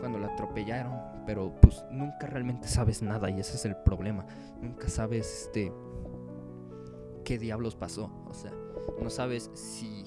cuando 0.00 0.18
la 0.18 0.28
atropellaron, 0.28 1.24
pero 1.26 1.52
pues 1.60 1.84
nunca 1.90 2.26
realmente 2.26 2.68
sabes 2.68 3.02
nada 3.02 3.30
y 3.30 3.40
ese 3.40 3.56
es 3.56 3.64
el 3.64 3.76
problema. 3.76 4.26
Nunca 4.60 4.88
sabes 4.88 5.46
este 5.46 5.72
qué 7.24 7.38
diablos 7.38 7.74
pasó, 7.74 8.10
o 8.28 8.34
sea, 8.34 8.52
no 9.00 9.08
sabes 9.08 9.50
si 9.54 10.04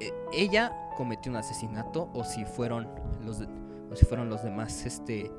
eh, 0.00 0.12
ella 0.32 0.72
cometió 0.96 1.30
un 1.30 1.36
asesinato 1.36 2.10
o 2.12 2.24
si 2.24 2.44
fueron 2.44 2.88
los 3.24 3.40
o 3.90 3.96
si 3.96 4.04
fueron 4.04 4.28
los 4.28 4.42
demás 4.42 4.84
este 4.84 5.30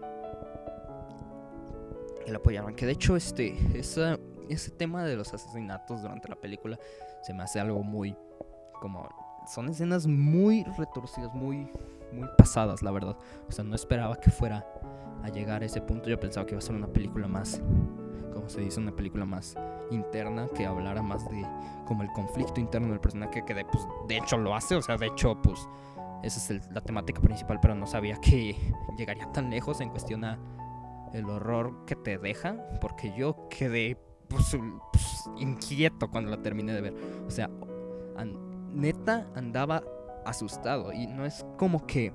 que 2.25 2.31
la 2.31 2.37
apoyaron, 2.37 2.75
que 2.75 2.85
de 2.85 2.93
hecho 2.93 3.15
este 3.15 3.55
ese 4.49 4.71
tema 4.71 5.03
de 5.03 5.15
los 5.15 5.33
asesinatos 5.33 6.01
durante 6.01 6.27
la 6.27 6.35
película 6.35 6.79
se 7.21 7.33
me 7.33 7.43
hace 7.43 7.59
algo 7.59 7.83
muy 7.83 8.15
como 8.79 9.07
son 9.47 9.69
escenas 9.69 10.07
muy 10.07 10.63
retorcidas, 10.77 11.33
muy 11.33 11.67
muy 12.11 12.27
pasadas, 12.37 12.81
la 12.81 12.91
verdad. 12.91 13.17
O 13.47 13.51
sea, 13.51 13.63
no 13.63 13.75
esperaba 13.75 14.19
que 14.19 14.31
fuera 14.31 14.65
a 15.23 15.29
llegar 15.29 15.61
a 15.61 15.65
ese 15.65 15.81
punto. 15.81 16.09
Yo 16.09 16.19
pensaba 16.19 16.45
que 16.45 16.53
iba 16.53 16.59
a 16.59 16.61
ser 16.61 16.75
una 16.75 16.87
película 16.87 17.27
más, 17.27 17.61
como 18.33 18.49
se 18.49 18.61
dice, 18.61 18.79
una 18.79 18.91
película 18.91 19.25
más 19.25 19.55
interna, 19.91 20.47
que 20.55 20.65
hablara 20.65 21.01
más 21.01 21.29
de 21.29 21.45
como 21.85 22.03
el 22.03 22.11
conflicto 22.11 22.59
interno 22.59 22.89
del 22.89 22.99
personaje, 22.99 23.43
que 23.45 23.53
de, 23.53 23.65
pues, 23.65 23.85
de 24.07 24.17
hecho 24.17 24.37
lo 24.37 24.55
hace. 24.55 24.75
O 24.75 24.81
sea, 24.81 24.97
de 24.97 25.07
hecho, 25.07 25.41
pues 25.41 25.67
esa 26.23 26.53
es 26.53 26.71
la 26.71 26.81
temática 26.81 27.21
principal, 27.21 27.59
pero 27.61 27.75
no 27.75 27.87
sabía 27.87 28.17
que 28.17 28.55
llegaría 28.97 29.31
tan 29.31 29.49
lejos 29.49 29.81
en 29.81 29.89
cuestión 29.89 30.23
a 30.23 30.37
el 31.13 31.29
horror 31.29 31.85
que 31.85 31.95
te 31.95 32.17
deja, 32.17 32.55
porque 32.79 33.13
yo 33.13 33.49
quedé 33.49 33.97
pues, 34.31 35.29
inquieto 35.37 36.09
cuando 36.09 36.31
la 36.31 36.41
terminé 36.41 36.73
de 36.73 36.81
ver. 36.81 36.93
O 37.27 37.31
sea, 37.31 37.49
neta 38.73 39.27
andaba 39.35 39.83
asustado. 40.25 40.91
Y 40.93 41.07
no 41.07 41.25
es 41.25 41.45
como 41.57 41.85
que 41.85 42.13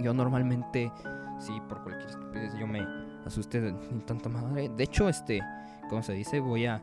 yo 0.00 0.14
normalmente, 0.14 0.92
sí, 1.38 1.60
por 1.68 1.82
cualquier 1.82 2.10
estupidez, 2.10 2.54
yo 2.58 2.66
me 2.66 2.86
asuste 3.24 3.60
de 3.60 3.72
tanta 4.06 4.28
madre. 4.28 4.68
De 4.68 4.84
hecho, 4.84 5.08
este, 5.08 5.40
como 5.88 6.02
se 6.02 6.12
dice, 6.12 6.40
voy 6.40 6.66
a. 6.66 6.82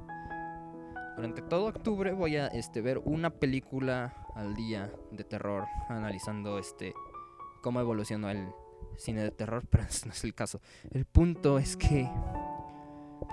Durante 1.16 1.44
todo 1.44 1.68
octubre 1.68 2.12
voy 2.14 2.38
a 2.38 2.48
este, 2.48 2.82
ver 2.82 3.00
una 3.06 3.30
película 3.30 4.16
al 4.36 4.56
día 4.56 4.92
de 5.12 5.24
terror, 5.24 5.66
analizando 5.88 6.58
este 6.58 6.94
cómo 7.62 7.80
evolucionó 7.80 8.32
el 8.32 8.48
cine 8.98 9.22
de 9.22 9.32
terror, 9.32 9.64
pero 9.70 9.84
no 10.06 10.12
es 10.12 10.24
el 10.24 10.34
caso. 10.34 10.60
El 10.92 11.06
punto 11.06 11.60
es 11.60 11.78
que, 11.78 12.10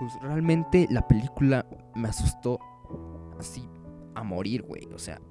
pues 0.01 0.19
realmente 0.19 0.87
la 0.89 1.07
película 1.07 1.63
me 1.93 2.07
asustó 2.07 2.59
así 3.39 3.69
a 4.15 4.23
morir, 4.23 4.63
güey. 4.63 4.87
O 4.95 4.97
sea, 4.97 5.21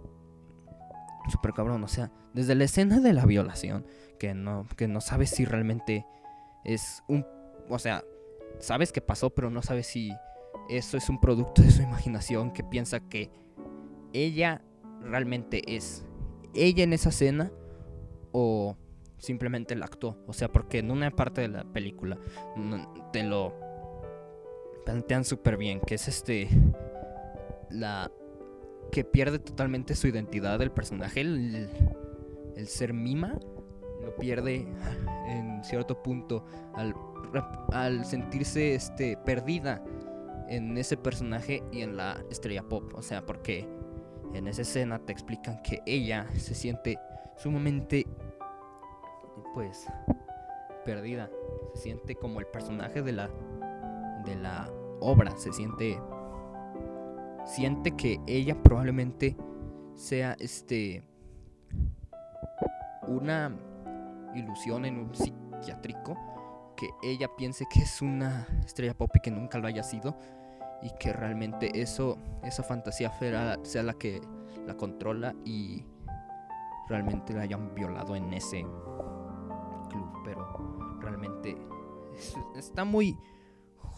súper 1.28 1.52
cabrón. 1.52 1.82
O 1.82 1.88
sea, 1.88 2.12
desde 2.34 2.54
la 2.54 2.62
escena 2.62 3.00
de 3.00 3.12
la 3.12 3.26
violación, 3.26 3.84
que 4.20 4.32
no, 4.32 4.68
que 4.76 4.86
no 4.86 5.00
sabes 5.00 5.30
si 5.30 5.44
realmente 5.44 6.06
es 6.62 7.02
un. 7.08 7.26
O 7.68 7.80
sea, 7.80 8.04
sabes 8.60 8.92
que 8.92 9.00
pasó, 9.00 9.30
pero 9.30 9.50
no 9.50 9.60
sabes 9.60 9.88
si 9.88 10.12
eso 10.68 10.96
es 10.96 11.08
un 11.08 11.20
producto 11.20 11.62
de 11.62 11.72
su 11.72 11.82
imaginación 11.82 12.52
que 12.52 12.62
piensa 12.62 13.00
que 13.00 13.32
ella 14.12 14.62
realmente 15.00 15.74
es 15.74 16.04
ella 16.54 16.84
en 16.84 16.92
esa 16.92 17.08
escena 17.08 17.50
o 18.30 18.76
simplemente 19.18 19.74
la 19.74 19.86
actuó. 19.86 20.16
O 20.28 20.32
sea, 20.32 20.46
porque 20.52 20.78
en 20.78 20.92
una 20.92 21.10
parte 21.10 21.40
de 21.40 21.48
la 21.48 21.64
película 21.64 22.20
te 23.12 23.24
lo 23.24 23.69
plantean 24.84 25.24
súper 25.24 25.56
bien, 25.56 25.80
que 25.80 25.94
es 25.94 26.08
este 26.08 26.48
la 27.70 28.10
que 28.90 29.04
pierde 29.04 29.38
totalmente 29.38 29.94
su 29.94 30.08
identidad 30.08 30.58
del 30.58 30.72
personaje, 30.72 31.20
el, 31.20 31.70
el 32.56 32.66
ser 32.66 32.92
mima, 32.92 33.38
lo 34.02 34.16
pierde 34.16 34.66
en 35.28 35.62
cierto 35.62 36.02
punto 36.02 36.44
al, 36.74 36.94
al 37.72 38.04
sentirse 38.04 38.74
este, 38.74 39.16
perdida 39.16 39.82
en 40.48 40.76
ese 40.76 40.96
personaje 40.96 41.62
y 41.70 41.82
en 41.82 41.96
la 41.96 42.22
estrella 42.30 42.62
pop. 42.62 42.92
O 42.94 43.02
sea, 43.02 43.24
porque 43.24 43.68
en 44.34 44.48
esa 44.48 44.62
escena 44.62 44.98
te 44.98 45.12
explican 45.12 45.62
que 45.62 45.82
ella 45.86 46.26
se 46.36 46.54
siente 46.54 46.98
sumamente, 47.36 48.06
pues, 49.54 49.86
perdida. 50.84 51.30
Se 51.74 51.82
siente 51.82 52.16
como 52.16 52.40
el 52.40 52.46
personaje 52.46 53.02
de 53.02 53.12
la, 53.12 53.30
de 54.24 54.36
la 54.36 54.70
obra. 55.00 55.36
Se 55.36 55.52
siente 55.52 56.00
siente 57.44 57.92
que 57.92 58.20
ella 58.26 58.62
probablemente 58.62 59.36
sea 59.94 60.36
este 60.38 61.02
una 63.08 63.56
ilusión 64.34 64.84
en 64.84 64.98
un 64.98 65.14
psiquiátrico 65.14 66.16
que 66.76 66.90
ella 67.02 67.28
piense 67.36 67.66
que 67.68 67.80
es 67.80 68.00
una 68.00 68.46
estrella 68.64 68.94
pop 68.94 69.10
y 69.14 69.20
que 69.20 69.30
nunca 69.30 69.58
lo 69.58 69.66
haya 69.66 69.82
sido 69.82 70.16
y 70.82 70.90
que 70.98 71.12
realmente 71.12 71.70
eso 71.74 72.18
esa 72.44 72.62
fantasía 72.62 73.12
sea 73.62 73.82
la 73.82 73.94
que 73.94 74.20
la 74.66 74.76
controla 74.76 75.34
y 75.44 75.84
realmente 76.88 77.34
la 77.34 77.42
hayan 77.42 77.74
violado 77.74 78.16
en 78.16 78.32
ese 78.32 78.62
club 79.90 80.22
pero 80.24 80.98
realmente 81.00 81.56
está 82.54 82.84
muy 82.84 83.16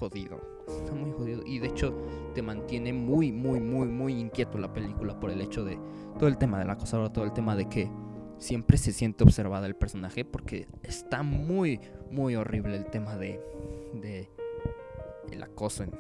jodido. 0.03 0.41
Está 0.67 0.93
muy 0.93 1.13
jodido. 1.13 1.43
Y 1.47 1.61
de 1.61 1.69
hecho 1.69 1.95
te 2.35 2.43
mantiene 2.43 2.93
muy, 2.93 3.31
muy, 3.31 3.61
muy, 3.61 3.87
muy 3.87 4.19
inquieto 4.19 4.59
la 4.59 4.73
película 4.73 5.19
por 5.21 5.31
el 5.31 5.41
hecho 5.41 5.65
de 5.65 5.79
todo 6.19 6.29
el 6.29 6.39
tema 6.39 6.59
del 6.59 6.71
acosador, 6.71 7.11
todo 7.11 7.25
el 7.25 7.33
tema 7.33 7.55
de 7.55 7.69
que 7.69 7.89
siempre 8.39 8.79
se 8.79 8.93
siente 8.93 9.23
observada 9.23 9.69
el 9.69 9.77
personaje 9.77 10.25
porque 10.25 10.67
está 10.83 11.23
muy, 11.23 11.81
muy 12.11 12.35
horrible 12.35 12.77
el 12.77 12.87
tema 12.87 13.17
de, 13.17 13.41
de 13.95 14.29
el 15.31 15.41
acoso 15.41 15.85
en, 15.85 15.93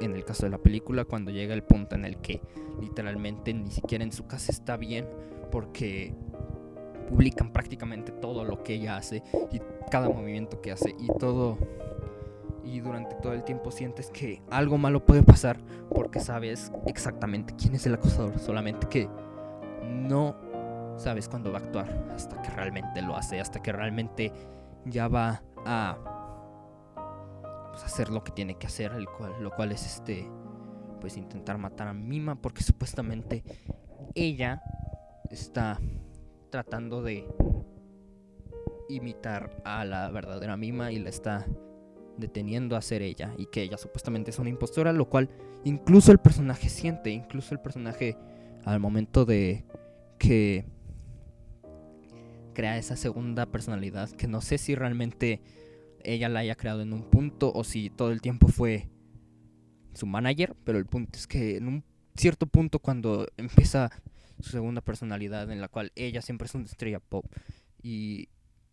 en 0.00 0.16
el 0.16 0.24
caso 0.24 0.44
de 0.46 0.50
la 0.50 0.58
película 0.58 1.04
cuando 1.04 1.30
llega 1.30 1.54
el 1.54 1.62
punto 1.62 1.94
en 1.94 2.04
el 2.04 2.16
que 2.16 2.40
literalmente 2.80 3.54
ni 3.54 3.70
siquiera 3.70 4.02
en 4.02 4.10
su 4.10 4.26
casa 4.26 4.50
está 4.50 4.76
bien 4.76 5.06
porque 5.52 6.12
publican 7.08 7.52
prácticamente 7.52 8.10
todo 8.10 8.44
lo 8.44 8.64
que 8.64 8.74
ella 8.74 8.96
hace 8.96 9.22
y 9.52 9.60
cada 9.88 10.08
movimiento 10.08 10.60
que 10.60 10.72
hace 10.72 10.96
y 10.98 11.06
todo 11.20 11.56
y 12.66 12.80
durante 12.80 13.14
todo 13.16 13.32
el 13.32 13.44
tiempo 13.44 13.70
sientes 13.70 14.10
que 14.10 14.42
algo 14.50 14.76
malo 14.76 15.04
puede 15.04 15.22
pasar 15.22 15.56
porque 15.94 16.18
sabes 16.18 16.72
exactamente 16.86 17.54
quién 17.56 17.76
es 17.76 17.86
el 17.86 17.94
acosador, 17.94 18.38
solamente 18.40 18.88
que 18.88 19.08
no 19.84 20.36
sabes 20.96 21.28
cuándo 21.28 21.52
va 21.52 21.58
a 21.58 21.62
actuar 21.62 22.06
hasta 22.14 22.42
que 22.42 22.50
realmente 22.50 23.02
lo 23.02 23.16
hace, 23.16 23.40
hasta 23.40 23.62
que 23.62 23.72
realmente 23.72 24.32
ya 24.84 25.06
va 25.06 25.42
a 25.64 25.96
pues, 27.70 27.84
hacer 27.84 28.10
lo 28.10 28.24
que 28.24 28.32
tiene 28.32 28.56
que 28.56 28.66
hacer, 28.66 28.92
el 28.92 29.06
cual, 29.08 29.34
lo 29.40 29.50
cual 29.50 29.70
es 29.72 29.86
este 29.86 30.28
pues 31.00 31.16
intentar 31.16 31.58
matar 31.58 31.88
a 31.88 31.92
Mima 31.92 32.34
porque 32.34 32.62
supuestamente 32.62 33.44
ella 34.14 34.60
está 35.30 35.78
tratando 36.50 37.02
de 37.02 37.28
imitar 38.88 39.62
a 39.64 39.84
la 39.84 40.10
verdadera 40.10 40.56
Mima 40.56 40.90
y 40.90 40.98
la 40.98 41.10
está 41.10 41.46
deteniendo 42.16 42.76
a 42.76 42.82
ser 42.82 43.02
ella 43.02 43.34
y 43.38 43.46
que 43.46 43.62
ella 43.62 43.76
supuestamente 43.76 44.30
es 44.30 44.38
una 44.38 44.50
impostora, 44.50 44.92
lo 44.92 45.08
cual 45.08 45.28
incluso 45.64 46.12
el 46.12 46.18
personaje 46.18 46.68
siente, 46.68 47.10
incluso 47.10 47.54
el 47.54 47.60
personaje 47.60 48.16
al 48.64 48.80
momento 48.80 49.24
de 49.24 49.64
que 50.18 50.64
crea 52.54 52.78
esa 52.78 52.96
segunda 52.96 53.46
personalidad, 53.46 54.10
que 54.10 54.28
no 54.28 54.40
sé 54.40 54.58
si 54.58 54.74
realmente 54.74 55.42
ella 56.02 56.28
la 56.28 56.40
haya 56.40 56.54
creado 56.54 56.82
en 56.82 56.92
un 56.92 57.02
punto 57.02 57.52
o 57.54 57.64
si 57.64 57.90
todo 57.90 58.12
el 58.12 58.20
tiempo 58.20 58.48
fue 58.48 58.88
su 59.94 60.06
manager, 60.06 60.56
pero 60.64 60.78
el 60.78 60.86
punto 60.86 61.18
es 61.18 61.26
que 61.26 61.56
en 61.56 61.68
un 61.68 61.84
cierto 62.16 62.46
punto 62.46 62.78
cuando 62.78 63.26
empieza 63.36 63.90
su 64.40 64.50
segunda 64.50 64.80
personalidad 64.80 65.50
en 65.50 65.60
la 65.60 65.68
cual 65.68 65.92
ella 65.96 66.22
siempre 66.22 66.46
es 66.46 66.54
una 66.54 66.64
estrella 66.64 67.00
pop 67.00 67.26
y 67.82 68.28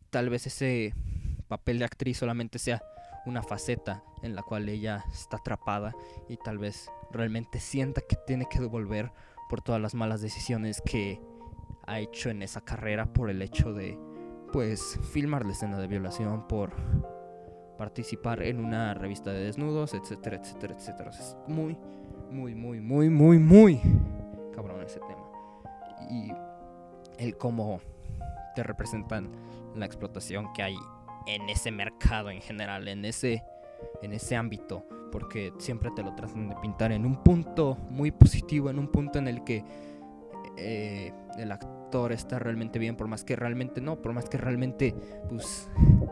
tal 0.09 0.29
vez 0.29 0.47
ese 0.47 0.93
papel 1.47 1.79
de 1.79 1.85
actriz 1.85 2.17
solamente 2.17 2.59
sea 2.59 2.81
una 3.25 3.43
faceta 3.43 4.03
en 4.21 4.35
la 4.35 4.43
cual 4.43 4.67
ella 4.69 5.05
está 5.11 5.37
atrapada 5.37 5.93
y 6.27 6.37
tal 6.37 6.57
vez 6.57 6.89
realmente 7.11 7.59
sienta 7.59 8.01
que 8.01 8.15
tiene 8.27 8.47
que 8.49 8.59
devolver 8.59 9.11
por 9.49 9.61
todas 9.61 9.81
las 9.81 9.93
malas 9.93 10.21
decisiones 10.21 10.81
que 10.81 11.21
ha 11.85 11.99
hecho 11.99 12.29
en 12.29 12.41
esa 12.41 12.61
carrera 12.61 13.05
por 13.05 13.29
el 13.29 13.41
hecho 13.41 13.73
de 13.73 13.99
pues 14.51 14.99
filmar 15.11 15.45
la 15.45 15.51
escena 15.51 15.79
de 15.79 15.87
violación, 15.87 16.47
por 16.47 16.71
participar 17.77 18.43
en 18.43 18.63
una 18.63 18.93
revista 18.93 19.31
de 19.31 19.43
desnudos, 19.45 19.93
etcétera, 19.93 20.37
etcétera, 20.37 20.75
etcétera. 20.75 21.09
Es 21.09 21.35
muy, 21.47 21.77
muy, 22.29 22.53
muy, 22.55 22.79
muy, 22.79 23.09
muy, 23.09 23.39
muy 23.39 23.81
cabrón 24.55 24.81
ese 24.83 24.99
tema. 24.99 25.23
Y 26.09 26.31
el 27.17 27.35
cómo 27.37 27.79
te 28.55 28.63
representan 28.63 29.29
la 29.75 29.85
explotación 29.85 30.53
que 30.53 30.63
hay 30.63 30.77
en 31.27 31.49
ese 31.49 31.71
mercado 31.71 32.29
en 32.29 32.41
general, 32.41 32.87
en 32.87 33.05
ese, 33.05 33.43
en 34.01 34.13
ese 34.13 34.35
ámbito, 34.35 34.85
porque 35.11 35.53
siempre 35.57 35.91
te 35.95 36.03
lo 36.03 36.15
tratan 36.15 36.49
de 36.49 36.55
pintar 36.57 36.91
en 36.91 37.05
un 37.05 37.23
punto 37.23 37.77
muy 37.89 38.11
positivo, 38.11 38.69
en 38.69 38.79
un 38.79 38.87
punto 38.87 39.19
en 39.19 39.27
el 39.27 39.43
que 39.43 39.63
eh, 40.57 41.13
el 41.37 41.51
actor 41.51 42.11
está 42.11 42.39
realmente 42.39 42.79
bien, 42.79 42.95
por 42.95 43.07
más 43.07 43.23
que 43.23 43.35
realmente 43.35 43.81
no, 43.81 44.01
por 44.01 44.13
más 44.13 44.29
que 44.29 44.37
realmente 44.37 44.95
pues 45.29 45.69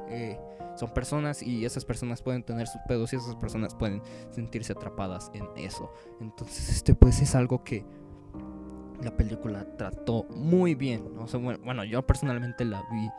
eh, 0.10 0.40
son 0.76 0.94
personas 0.94 1.44
y 1.44 1.66
esas 1.66 1.86
personas 1.86 2.22
pueden 2.22 2.44
tener 2.44 2.68
sus 2.68 2.82
pedos 2.88 3.14
y 3.14 3.18
esas 3.18 3.36
personas 3.36 3.76
pueden 3.76 4.02
sentirse 4.32 4.74
atrapadas 4.74 5.32
en 5.34 5.46
eso. 5.58 5.92
Entonces 6.20 6.70
este 6.70 6.96
pues 6.96 7.22
es 7.22 7.36
algo 7.36 7.64
que 7.64 7.86
la 9.04 9.16
película 9.16 9.66
trató 9.78 10.26
muy 10.36 10.76
bien. 10.76 11.10
Bueno, 11.64 11.84
yo 11.84 12.06
personalmente 12.06 12.66
la 12.66 12.84
vi 12.92 13.10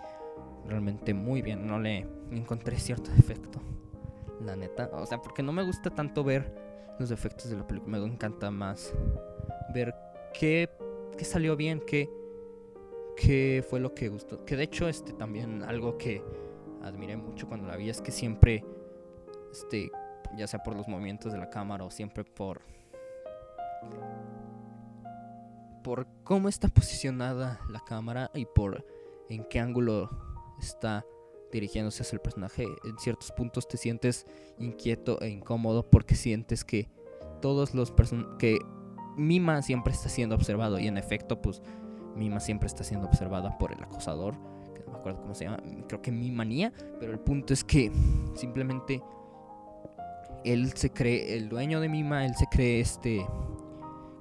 realmente 0.66 1.14
muy 1.14 1.42
bien. 1.42 1.66
No 1.66 1.79
le 1.79 2.07
encontré 2.31 2.79
cierto 2.79 3.11
defecto. 3.12 3.61
La 4.40 4.57
neta. 4.57 4.90
O 4.92 5.07
sea, 5.07 5.20
porque 5.20 5.42
no 5.42 5.53
me 5.53 5.62
gusta 5.62 5.90
tanto 5.90 6.25
ver 6.25 6.94
los 6.98 7.09
defectos 7.09 7.51
de 7.51 7.57
la 7.57 7.66
película. 7.66 7.98
Me 7.98 8.05
encanta 8.05 8.51
más 8.51 8.94
ver 9.72 9.94
qué, 10.38 10.70
qué 11.16 11.25
salió 11.25 11.57
bien, 11.57 11.81
qué, 11.87 12.11
qué 13.16 13.64
fue 13.68 13.81
lo 13.81 13.94
que 13.94 14.09
gustó. 14.09 14.44
Que 14.44 14.57
de 14.57 14.64
hecho, 14.64 14.88
este 14.88 15.12
también 15.12 15.62
algo 15.62 15.96
que 15.98 16.22
admiré 16.83 17.16
mucho 17.16 17.46
cuando 17.46 17.68
la 17.68 17.77
vi 17.77 17.88
es 17.88 18.01
que 18.01 18.11
siempre, 18.11 18.64
este, 19.53 19.90
ya 20.37 20.46
sea 20.46 20.62
por 20.62 20.75
los 20.77 20.88
movimientos 20.88 21.33
de 21.33 21.38
la 21.38 21.51
cámara 21.51 21.85
o 21.85 21.90
siempre 21.90 22.25
por 22.25 22.62
por 25.83 26.07
cómo 26.22 26.48
está 26.48 26.68
posicionada 26.68 27.61
la 27.68 27.81
cámara 27.81 28.31
y 28.35 28.46
por 28.46 28.87
en 29.29 29.44
qué 29.44 29.59
ángulo 29.59 30.11
está 30.64 31.05
dirigiéndose 31.53 32.03
hacia 32.03 32.16
el 32.16 32.20
personaje, 32.22 32.64
en 32.85 32.98
ciertos 32.98 33.31
puntos 33.33 33.68
te 33.68 33.77
sientes 33.77 34.27
inquieto 34.59 35.20
e 35.20 35.29
incómodo 35.29 35.88
porque 35.88 36.14
sientes 36.14 36.64
que 36.64 36.88
todos 37.40 37.75
los 37.75 37.90
personajes 37.92 38.37
que 38.38 38.59
Mima 39.16 39.61
siempre 39.61 39.92
está 39.92 40.09
siendo 40.09 40.35
observado 40.35 40.79
y 40.79 40.87
en 40.88 40.96
efecto 40.96 41.42
pues 41.42 41.62
Mima 42.16 42.40
siempre 42.40 42.66
está 42.66 42.85
siendo 42.85 43.07
observada 43.07 43.59
por 43.59 43.72
el 43.72 43.83
acosador, 43.83 44.35
que 44.75 44.83
no 44.85 44.92
me 44.92 44.98
acuerdo 44.98 45.20
cómo 45.20 45.35
se 45.35 45.44
llama, 45.44 45.59
creo 45.88 46.01
que 46.01 46.11
Mimanía, 46.11 46.72
pero 46.98 47.12
el 47.12 47.18
punto 47.18 47.53
es 47.53 47.62
que 47.62 47.92
simplemente 48.35 49.03
él 50.44 50.72
se 50.72 50.90
cree 50.90 51.37
el 51.37 51.48
dueño 51.48 51.81
de 51.81 51.88
Mima, 51.88 52.25
él 52.25 52.35
se 52.35 52.46
cree 52.46 52.81
este 52.81 53.27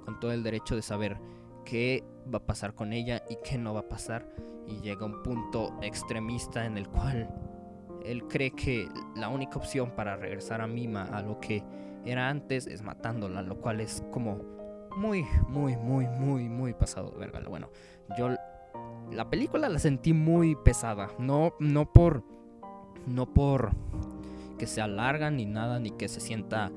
con 0.05 0.19
todo 0.19 0.33
el 0.33 0.43
derecho 0.43 0.75
de 0.75 0.81
saber 0.81 1.17
qué 1.63 2.03
va 2.33 2.39
a 2.39 2.45
pasar 2.45 2.75
con 2.75 2.91
ella 2.91 3.23
y 3.29 3.37
qué 3.43 3.57
no 3.57 3.73
va 3.73 3.81
a 3.81 3.89
pasar 3.89 4.27
y 4.67 4.81
llega 4.81 5.01
a 5.01 5.05
un 5.05 5.23
punto 5.23 5.73
extremista 5.81 6.65
en 6.65 6.77
el 6.77 6.87
cual 6.87 7.29
él 8.05 8.23
cree 8.27 8.51
que 8.51 8.87
la 9.15 9.29
única 9.29 9.57
opción 9.57 9.91
para 9.91 10.15
regresar 10.15 10.61
a 10.61 10.67
Mima 10.67 11.03
a 11.03 11.21
lo 11.21 11.39
que 11.39 11.63
era 12.05 12.29
antes 12.29 12.67
es 12.67 12.81
matándola, 12.81 13.41
lo 13.41 13.57
cual 13.59 13.79
es 13.79 14.03
como 14.11 14.39
muy, 14.97 15.25
muy, 15.47 15.77
muy, 15.77 16.07
muy, 16.07 16.49
muy 16.49 16.73
pasado, 16.73 17.11
verga. 17.17 17.41
Bueno, 17.47 17.69
yo 18.17 18.29
la 19.11 19.29
película 19.29 19.69
la 19.69 19.79
sentí 19.79 20.13
muy 20.13 20.55
pesada, 20.55 21.09
no, 21.19 21.53
no 21.59 21.91
por, 21.91 22.23
no 23.05 23.31
por 23.33 23.71
que 24.57 24.67
sea 24.67 24.87
larga 24.87 25.31
ni 25.31 25.45
nada, 25.45 25.79
ni 25.79 25.91
que 25.91 26.07
se 26.07 26.19
sienta 26.19 26.71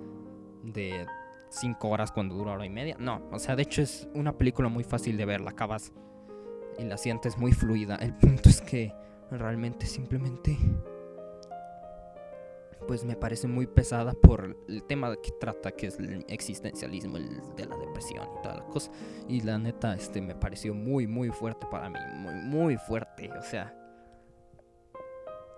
de 0.63 1.07
5 1.51 1.89
horas 1.89 2.13
cuando 2.13 2.35
dura 2.35 2.53
hora 2.53 2.67
y 2.67 2.71
media. 2.71 2.97
No, 2.99 3.23
o 3.31 3.39
sea, 3.39 3.57
de 3.57 3.63
hecho 3.63 3.83
es 3.83 4.09
una 4.15 4.33
película 4.33 4.69
muy 4.69 4.85
fácil 4.85 5.17
de 5.17 5.25
ver, 5.25 5.41
la 5.41 5.51
acabas 5.51 5.93
y 6.79 6.85
la 6.85 6.97
sientes 6.97 7.39
muy 7.39 7.53
fluida. 7.53 7.97
El 7.97 8.15
punto 8.15 8.49
es 8.49 8.61
que 8.61 8.95
realmente 9.31 9.87
simplemente 9.87 10.57
pues 12.87 13.05
me 13.05 13.17
parece 13.17 13.49
muy 13.49 13.67
pesada 13.67 14.13
por 14.13 14.57
el 14.69 14.85
tema 14.85 15.15
que 15.17 15.31
trata, 15.33 15.73
que 15.73 15.87
es 15.87 15.99
el 15.99 16.25
existencialismo, 16.29 17.17
el 17.17 17.41
de 17.57 17.67
la 17.67 17.77
depresión 17.77 18.29
y 18.39 18.43
toda 18.43 18.57
la 18.57 18.65
cosa. 18.65 18.91
Y 19.29 19.41
la 19.41 19.59
neta, 19.59 19.95
este 19.95 20.21
me 20.21 20.35
pareció 20.35 20.75
muy, 20.75 21.07
muy 21.07 21.31
fuerte 21.31 21.67
para 21.71 21.89
mí, 21.89 21.99
muy, 22.17 22.35
muy 22.35 22.77
fuerte. 22.77 23.31
O 23.33 23.43
sea, 23.43 23.75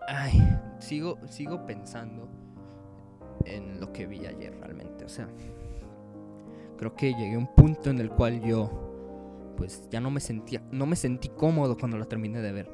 ay, 0.09 0.41
sigo, 0.79 1.19
sigo 1.29 1.67
pensando 1.67 2.29
en 3.45 3.81
lo 3.81 3.93
que 3.93 4.07
vi 4.07 4.27
ayer 4.27 4.57
realmente. 4.61 5.05
O 5.05 5.09
sea, 5.09 5.29
creo 6.77 6.95
que 6.95 7.13
llegué 7.13 7.35
a 7.35 7.39
un 7.39 7.55
punto 7.55 7.91
en 7.91 8.01
el 8.01 8.11
cual 8.11 8.41
yo, 8.43 8.86
pues 9.57 9.89
ya 9.91 10.01
no 10.01 10.11
me 10.11 10.21
sentía, 10.21 10.63
no 10.71 10.87
me 10.87 10.97
sentí 10.97 11.29
cómodo 11.29 11.77
cuando 11.77 11.99
la 11.99 12.05
terminé 12.05 12.41
de 12.41 12.53
ver. 12.53 12.71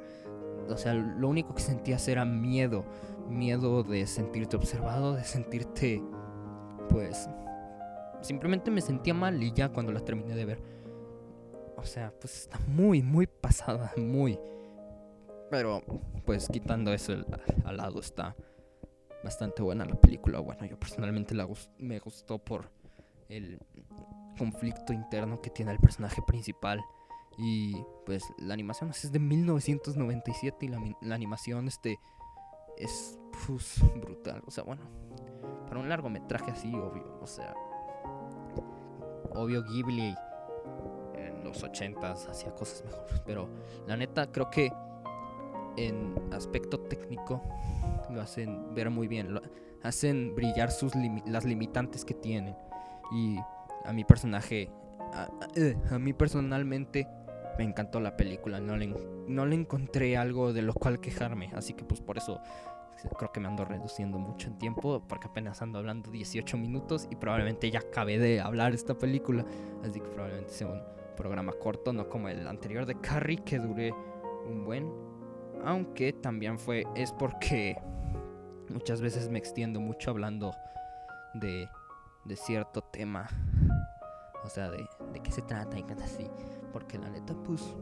O 0.68 0.76
sea, 0.76 0.94
lo 0.94 1.28
único 1.28 1.54
que 1.54 1.62
sentías 1.62 2.06
era 2.08 2.24
miedo 2.24 2.84
miedo 3.28 3.82
de 3.82 4.06
sentirte 4.06 4.56
observado, 4.56 5.14
de 5.14 5.24
sentirte, 5.24 6.02
pues, 6.88 7.28
simplemente 8.20 8.70
me 8.70 8.80
sentía 8.80 9.14
mal 9.14 9.42
y 9.42 9.52
ya 9.52 9.70
cuando 9.70 9.92
la 9.92 10.00
terminé 10.00 10.34
de 10.34 10.44
ver. 10.44 10.62
O 11.76 11.84
sea, 11.84 12.12
pues 12.20 12.42
está 12.42 12.58
muy, 12.68 13.02
muy 13.02 13.26
pasada, 13.26 13.92
muy. 13.96 14.38
Pero, 15.50 15.82
pues 16.24 16.48
quitando 16.48 16.92
eso 16.92 17.12
al 17.64 17.76
lado, 17.76 18.00
está 18.00 18.36
bastante 19.24 19.62
buena 19.62 19.84
la 19.84 19.94
película. 19.94 20.38
Bueno, 20.38 20.64
yo 20.64 20.78
personalmente 20.78 21.34
la 21.34 21.48
me 21.78 21.98
gustó 21.98 22.38
por 22.38 22.70
el 23.28 23.58
conflicto 24.38 24.92
interno 24.92 25.40
que 25.40 25.50
tiene 25.50 25.72
el 25.72 25.78
personaje 25.78 26.22
principal. 26.22 26.84
Y 27.38 27.76
pues 28.04 28.22
la 28.38 28.54
animación 28.54 28.90
es 28.90 29.10
de 29.10 29.18
1997 29.18 30.66
y 30.66 30.68
la, 30.68 30.80
la 31.00 31.14
animación 31.14 31.68
este 31.68 31.98
es 32.76 33.18
brutal. 34.00 34.42
O 34.46 34.50
sea, 34.50 34.64
bueno, 34.64 34.82
para 35.66 35.80
un 35.80 35.88
largometraje 35.88 36.50
así, 36.50 36.74
obvio. 36.74 37.18
O 37.20 37.26
sea, 37.26 37.54
obvio 39.34 39.64
Ghibli 39.64 40.14
en 41.14 41.44
los 41.44 41.64
80s 41.64 42.28
hacía 42.28 42.54
cosas 42.54 42.84
mejores. 42.84 43.20
Pero 43.24 43.48
la 43.86 43.96
neta, 43.96 44.30
creo 44.30 44.50
que 44.50 44.72
en 45.76 46.14
aspecto 46.32 46.80
técnico 46.80 47.42
lo 48.10 48.20
hacen 48.20 48.74
ver 48.74 48.90
muy 48.90 49.08
bien. 49.08 49.34
Lo 49.34 49.40
hacen 49.82 50.34
brillar 50.34 50.70
sus 50.70 50.92
las 51.26 51.44
limitantes 51.44 52.04
que 52.04 52.14
tienen. 52.14 52.56
Y 53.12 53.38
a 53.84 53.92
mi 53.92 54.04
personaje, 54.04 54.70
a, 55.12 55.28
eh, 55.56 55.76
a, 55.90 55.98
mí 55.98 56.12
personalmente 56.12 57.08
me 57.58 57.64
encantó 57.64 58.00
la 58.00 58.16
película. 58.16 58.60
No 58.60 58.76
le, 58.76 58.94
no 59.28 59.46
le 59.46 59.54
encontré 59.54 60.16
algo 60.16 60.52
de 60.52 60.62
lo 60.62 60.74
cual 60.74 61.00
quejarme. 61.00 61.50
Así 61.54 61.74
que 61.74 61.84
pues 61.84 62.00
por 62.00 62.18
eso 62.18 62.40
creo 63.16 63.32
que 63.32 63.40
me 63.40 63.48
ando 63.48 63.64
reduciendo 63.64 64.18
mucho 64.18 64.48
en 64.48 64.58
tiempo 64.58 65.02
porque 65.08 65.26
apenas 65.26 65.60
ando 65.62 65.78
hablando 65.78 66.10
18 66.10 66.56
minutos 66.56 67.08
y 67.10 67.16
probablemente 67.16 67.70
ya 67.70 67.80
acabé 67.80 68.18
de 68.18 68.40
hablar 68.40 68.72
esta 68.72 68.94
película, 68.94 69.44
así 69.82 70.00
que 70.00 70.08
probablemente 70.08 70.52
sea 70.52 70.68
un 70.68 70.82
programa 71.16 71.52
corto, 71.52 71.92
no 71.92 72.08
como 72.08 72.28
el 72.28 72.46
anterior 72.46 72.86
de 72.86 72.94
Carrie 72.96 73.38
que 73.38 73.58
duré 73.58 73.92
un 74.48 74.64
buen, 74.64 74.90
aunque 75.64 76.12
también 76.12 76.58
fue 76.58 76.84
es 76.94 77.12
porque 77.12 77.76
muchas 78.68 79.00
veces 79.00 79.28
me 79.28 79.38
extiendo 79.38 79.80
mucho 79.80 80.10
hablando 80.10 80.52
de, 81.34 81.68
de 82.24 82.36
cierto 82.36 82.82
tema, 82.82 83.28
o 84.44 84.48
sea, 84.48 84.70
de, 84.70 84.88
de 85.12 85.20
qué 85.20 85.30
se 85.30 85.42
trata 85.42 85.78
y 85.78 85.82
cosas 85.82 86.02
así, 86.14 86.26
porque 86.72 86.98
la 86.98 87.10
neta 87.10 87.34
pues 87.44 87.76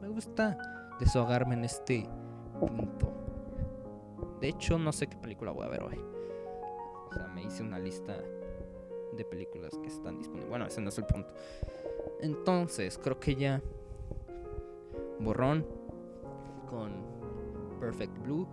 me 0.00 0.08
gusta 0.08 0.58
desahogarme 0.98 1.54
en 1.54 1.64
este 1.64 2.08
punto. 2.58 3.12
De 4.40 4.48
hecho, 4.48 4.78
no 4.78 4.92
sé 4.92 5.06
qué 5.06 5.16
película 5.16 5.50
voy 5.50 5.66
a 5.66 5.68
ver 5.68 5.82
hoy. 5.82 6.00
O 7.08 7.12
sea, 7.12 7.26
me 7.28 7.42
hice 7.42 7.62
una 7.62 7.78
lista 7.78 8.16
de 9.16 9.24
películas 9.24 9.76
que 9.82 9.88
están 9.88 10.16
disponibles. 10.18 10.48
Bueno, 10.48 10.66
ese 10.66 10.80
no 10.80 10.88
es 10.88 10.98
el 10.98 11.04
punto. 11.04 11.32
Entonces, 12.20 12.98
creo 12.98 13.18
que 13.18 13.34
ya. 13.34 13.60
Borrón 15.18 15.66
con 16.70 16.92
Perfect 17.80 18.16
Blue. 18.22 18.48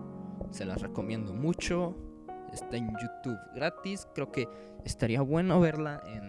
Se 0.51 0.65
las 0.65 0.81
recomiendo 0.81 1.33
mucho. 1.33 1.95
Está 2.51 2.77
en 2.77 2.89
YouTube 2.89 3.39
gratis. 3.55 4.07
Creo 4.13 4.31
que 4.31 4.47
estaría 4.83 5.21
bueno 5.21 5.59
verla 5.59 6.01
en, 6.07 6.27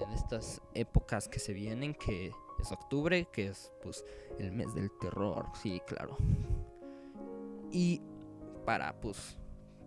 en 0.00 0.10
estas 0.12 0.62
épocas 0.74 1.28
que 1.28 1.38
se 1.38 1.52
vienen. 1.52 1.94
Que 1.94 2.32
es 2.60 2.72
octubre, 2.72 3.26
que 3.32 3.48
es 3.48 3.72
pues 3.82 4.04
el 4.38 4.52
mes 4.52 4.74
del 4.74 4.90
terror. 4.98 5.46
Sí, 5.60 5.80
claro 5.86 6.16
y 7.74 8.00
para 8.64 9.00
pues 9.00 9.36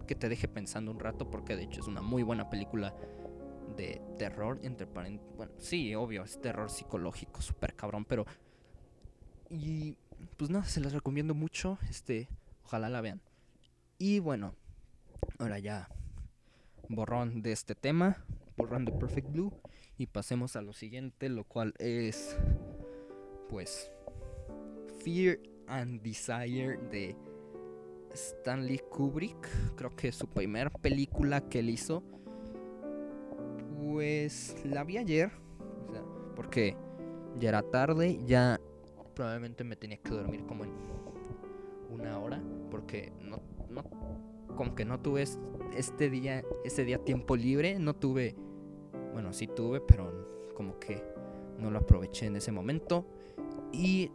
que 0.06 0.14
te 0.14 0.28
deje 0.28 0.50
pensando 0.50 0.92
un 0.92 1.00
rato 1.00 1.32
porque 1.32 1.56
de 1.56 1.64
hecho 1.64 1.80
es 1.80 1.88
una 1.88 2.02
muy 2.02 2.22
buena 2.22 2.50
película 2.50 2.94
de 3.78 4.02
terror 4.18 4.60
entre 4.62 4.86
bueno 4.86 5.54
sí 5.58 5.96
obvio 5.96 6.24
es 6.24 6.40
terror 6.42 6.70
psicológico 6.70 7.42
súper 7.42 7.76
cabrón 7.76 8.04
pero 8.04 8.26
y 9.50 9.98
pues 10.36 10.50
nada 10.50 10.66
se 10.66 10.82
las 10.82 10.92
recomiendo 10.92 11.34
mucho 11.34 11.80
este 11.90 12.28
ojalá 12.66 12.90
la 12.90 13.00
vean 13.00 13.22
y 13.98 14.20
bueno 14.20 14.54
ahora 15.40 15.58
ya 15.58 15.88
borrón 16.90 17.42
de 17.42 17.54
este 17.54 17.74
tema 17.74 18.18
borrón 18.58 18.84
de 18.84 18.92
Perfect 18.92 19.32
Blue 19.32 19.54
y 19.98 20.08
pasemos 20.08 20.56
a 20.56 20.62
lo 20.62 20.74
siguiente 20.74 21.30
lo 21.30 21.44
cual 21.44 21.74
es 21.80 22.38
pues 23.50 23.92
Fear 25.04 25.40
and 25.68 26.02
Desire 26.02 26.78
de 26.92 27.16
Stanley 28.14 28.80
Kubrick, 28.90 29.48
creo 29.76 29.96
que 29.96 30.10
es 30.10 30.16
su 30.16 30.28
primera 30.28 30.70
película 30.70 31.42
que 31.42 31.60
él 31.60 31.70
hizo. 31.70 32.04
Pues 33.80 34.56
la 34.66 34.84
vi 34.84 34.98
ayer, 34.98 35.32
porque 36.36 36.76
ya 37.40 37.50
era 37.50 37.64
tarde, 37.64 38.20
ya 38.26 38.60
probablemente 39.16 39.64
me 39.64 39.76
tenía 39.76 39.98
que 39.98 40.10
dormir 40.10 40.46
como 40.46 40.66
en 40.66 40.72
una 41.90 42.20
hora, 42.20 42.42
porque 42.70 43.14
no, 43.22 43.42
no 43.70 43.84
como 44.56 44.76
que 44.76 44.86
no 44.86 45.00
tuve 45.00 45.24
este 45.76 46.10
día, 46.10 46.44
ese 46.66 46.84
día 46.84 46.98
tiempo 46.98 47.36
libre, 47.36 47.80
no 47.80 47.96
tuve, 47.96 48.36
bueno, 49.14 49.34
sí 49.34 49.48
tuve, 49.48 49.82
pero 49.82 50.50
como 50.54 50.80
que 50.80 51.04
no 51.60 51.72
lo 51.72 51.80
aproveché 51.80 52.28
en 52.28 52.36
ese 52.36 52.52
momento 52.52 53.06
y 53.72 54.12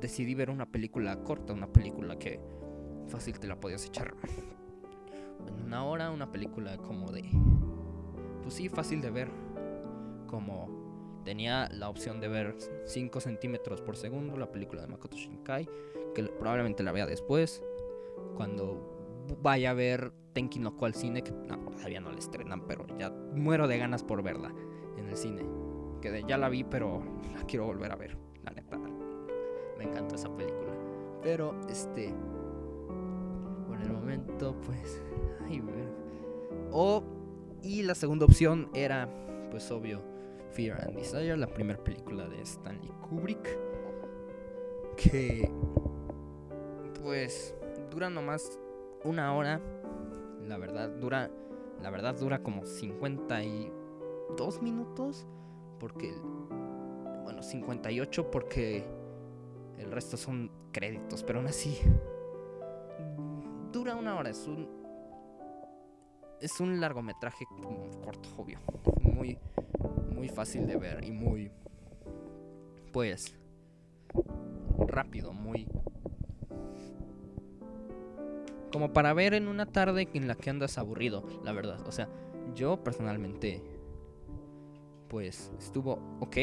decidí 0.00 0.34
ver 0.34 0.50
una 0.50 0.70
película 0.70 1.22
corta, 1.22 1.52
una 1.52 1.72
película 1.72 2.18
que 2.18 2.40
fácil 3.08 3.38
te 3.38 3.46
la 3.46 3.58
podías 3.58 3.84
echar 3.86 4.14
en 5.46 5.64
una 5.64 5.84
hora, 5.84 6.10
una 6.10 6.30
película 6.30 6.76
como 6.78 7.10
de... 7.12 7.24
Pues 8.42 8.54
sí, 8.54 8.68
fácil 8.68 9.00
de 9.00 9.10
ver. 9.10 9.28
Como 10.26 11.20
tenía 11.24 11.68
la 11.70 11.88
opción 11.88 12.20
de 12.20 12.28
ver 12.28 12.56
5 12.86 13.20
centímetros 13.20 13.80
por 13.80 13.96
segundo, 13.96 14.36
la 14.36 14.50
película 14.50 14.82
de 14.82 14.88
Makoto 14.88 15.16
Shinkai, 15.16 15.68
que 16.14 16.24
probablemente 16.24 16.82
la 16.82 16.92
vea 16.92 17.06
después. 17.06 17.62
Cuando 18.36 19.26
vaya 19.40 19.70
a 19.70 19.74
ver 19.74 20.12
Tenki 20.32 20.58
no 20.58 20.76
Cual 20.76 20.94
Cine, 20.94 21.22
que 21.22 21.32
todavía 21.32 22.00
no 22.00 22.10
la 22.10 22.18
estrenan, 22.18 22.66
pero 22.66 22.86
ya 22.98 23.10
muero 23.10 23.68
de 23.68 23.78
ganas 23.78 24.02
por 24.02 24.22
verla 24.22 24.52
en 24.96 25.08
el 25.08 25.16
cine. 25.16 25.44
Que 26.00 26.24
ya 26.26 26.38
la 26.38 26.48
vi, 26.48 26.64
pero 26.64 27.02
la 27.34 27.44
quiero 27.44 27.66
volver 27.66 27.92
a 27.92 27.96
ver, 27.96 28.16
la 28.42 28.52
neta. 28.52 28.78
Me 29.78 29.84
encanta 29.84 30.14
esa 30.14 30.34
película. 30.34 30.72
Pero, 31.22 31.54
este, 31.68 32.12
el 33.82 33.92
momento, 33.92 34.54
pues. 34.66 35.02
Ay, 35.46 35.62
O. 36.70 37.02
Y 37.62 37.82
la 37.82 37.94
segunda 37.94 38.24
opción 38.24 38.68
era, 38.74 39.08
pues 39.50 39.70
obvio, 39.70 40.02
Fear 40.50 40.82
and 40.82 40.96
Desire, 40.96 41.36
la 41.36 41.46
primera 41.46 41.82
película 41.82 42.28
de 42.28 42.42
Stanley 42.42 42.90
Kubrick. 43.08 43.58
Que. 44.96 45.50
Pues. 47.02 47.54
Dura 47.90 48.10
nomás 48.10 48.58
una 49.04 49.34
hora. 49.34 49.60
La 50.46 50.58
verdad, 50.58 50.88
dura. 50.88 51.30
La 51.80 51.90
verdad, 51.90 52.14
dura 52.18 52.42
como 52.42 52.64
52 52.66 54.62
minutos. 54.62 55.26
Porque. 55.78 56.14
Bueno, 57.24 57.42
58 57.42 58.30
porque. 58.30 58.84
El 59.78 59.90
resto 59.90 60.16
son 60.16 60.50
créditos, 60.70 61.24
pero 61.24 61.40
aún 61.40 61.48
así 61.48 61.78
dura 63.72 63.96
una 63.96 64.16
hora. 64.16 64.30
Es 64.30 64.46
un. 64.46 64.68
Es 66.40 66.60
un 66.60 66.80
largometraje 66.80 67.44
corto, 68.04 68.28
obvio. 68.36 68.58
Muy. 69.00 69.38
Muy 70.14 70.28
fácil 70.28 70.66
de 70.66 70.76
ver 70.76 71.04
y 71.04 71.10
muy. 71.10 71.50
Pues. 72.92 73.34
Rápido, 74.86 75.32
muy. 75.32 75.66
Como 78.72 78.92
para 78.92 79.12
ver 79.12 79.34
en 79.34 79.48
una 79.48 79.66
tarde 79.66 80.08
en 80.14 80.26
la 80.26 80.34
que 80.34 80.50
andas 80.50 80.78
aburrido, 80.78 81.24
la 81.44 81.52
verdad. 81.52 81.86
O 81.86 81.92
sea, 81.92 82.08
yo 82.54 82.82
personalmente, 82.82 83.62
pues 85.08 85.52
estuvo 85.58 85.98
ok. 86.20 86.36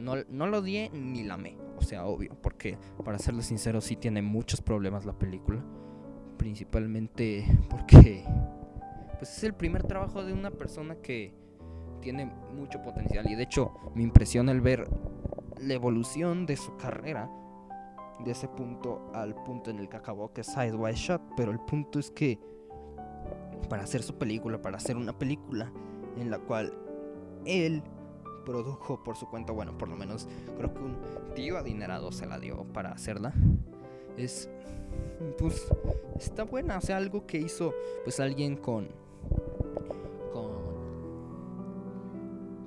No, 0.00 0.14
no 0.28 0.46
lo 0.46 0.58
odié 0.58 0.90
ni 0.90 1.24
la 1.24 1.34
amé. 1.34 1.56
O 1.76 1.82
sea, 1.82 2.06
obvio, 2.06 2.36
porque 2.40 2.78
para 3.04 3.18
serles 3.18 3.46
sincero, 3.46 3.80
sí 3.80 3.96
tiene 3.96 4.22
muchos 4.22 4.60
problemas 4.60 5.04
la 5.04 5.12
película. 5.12 5.64
Principalmente 6.36 7.44
porque 7.68 8.24
pues 9.18 9.36
es 9.36 9.44
el 9.44 9.54
primer 9.54 9.82
trabajo 9.82 10.24
de 10.24 10.32
una 10.32 10.52
persona 10.52 10.96
que 10.96 11.32
tiene 12.00 12.26
mucho 12.54 12.80
potencial. 12.82 13.28
Y 13.30 13.34
de 13.34 13.42
hecho, 13.42 13.72
me 13.94 14.02
impresiona 14.02 14.52
el 14.52 14.60
ver 14.60 14.88
la 15.60 15.74
evolución 15.74 16.46
de 16.46 16.56
su 16.56 16.76
carrera 16.76 17.28
de 18.24 18.30
ese 18.32 18.48
punto 18.48 19.10
al 19.14 19.34
punto 19.44 19.70
en 19.70 19.78
el 19.78 19.88
que 19.88 19.96
acabó, 19.96 20.32
que 20.32 20.40
es 20.42 20.46
Sidewise 20.48 20.98
Shot. 20.98 21.22
Pero 21.36 21.52
el 21.52 21.60
punto 21.60 21.98
es 21.98 22.10
que 22.10 22.38
para 23.68 23.82
hacer 23.82 24.02
su 24.02 24.14
película, 24.16 24.60
para 24.60 24.76
hacer 24.76 24.96
una 24.96 25.16
película 25.18 25.72
en 26.16 26.30
la 26.30 26.38
cual 26.38 26.72
él 27.44 27.82
produjo 28.44 29.02
por 29.02 29.16
su 29.16 29.28
cuenta, 29.28 29.52
bueno, 29.52 29.76
por 29.76 29.88
lo 29.88 29.96
menos 29.96 30.26
creo 30.56 30.72
que 30.72 30.80
un 30.80 30.96
tío 31.34 31.58
adinerado 31.58 32.12
se 32.12 32.26
la 32.26 32.38
dio 32.38 32.64
para 32.72 32.92
hacerla. 32.92 33.32
Es 34.16 34.48
pues 35.38 35.68
está 36.16 36.44
buena, 36.44 36.78
o 36.78 36.80
sea, 36.80 36.96
algo 36.96 37.26
que 37.26 37.38
hizo 37.38 37.74
pues 38.04 38.20
alguien 38.20 38.56
con 38.56 38.88
con 40.32 40.48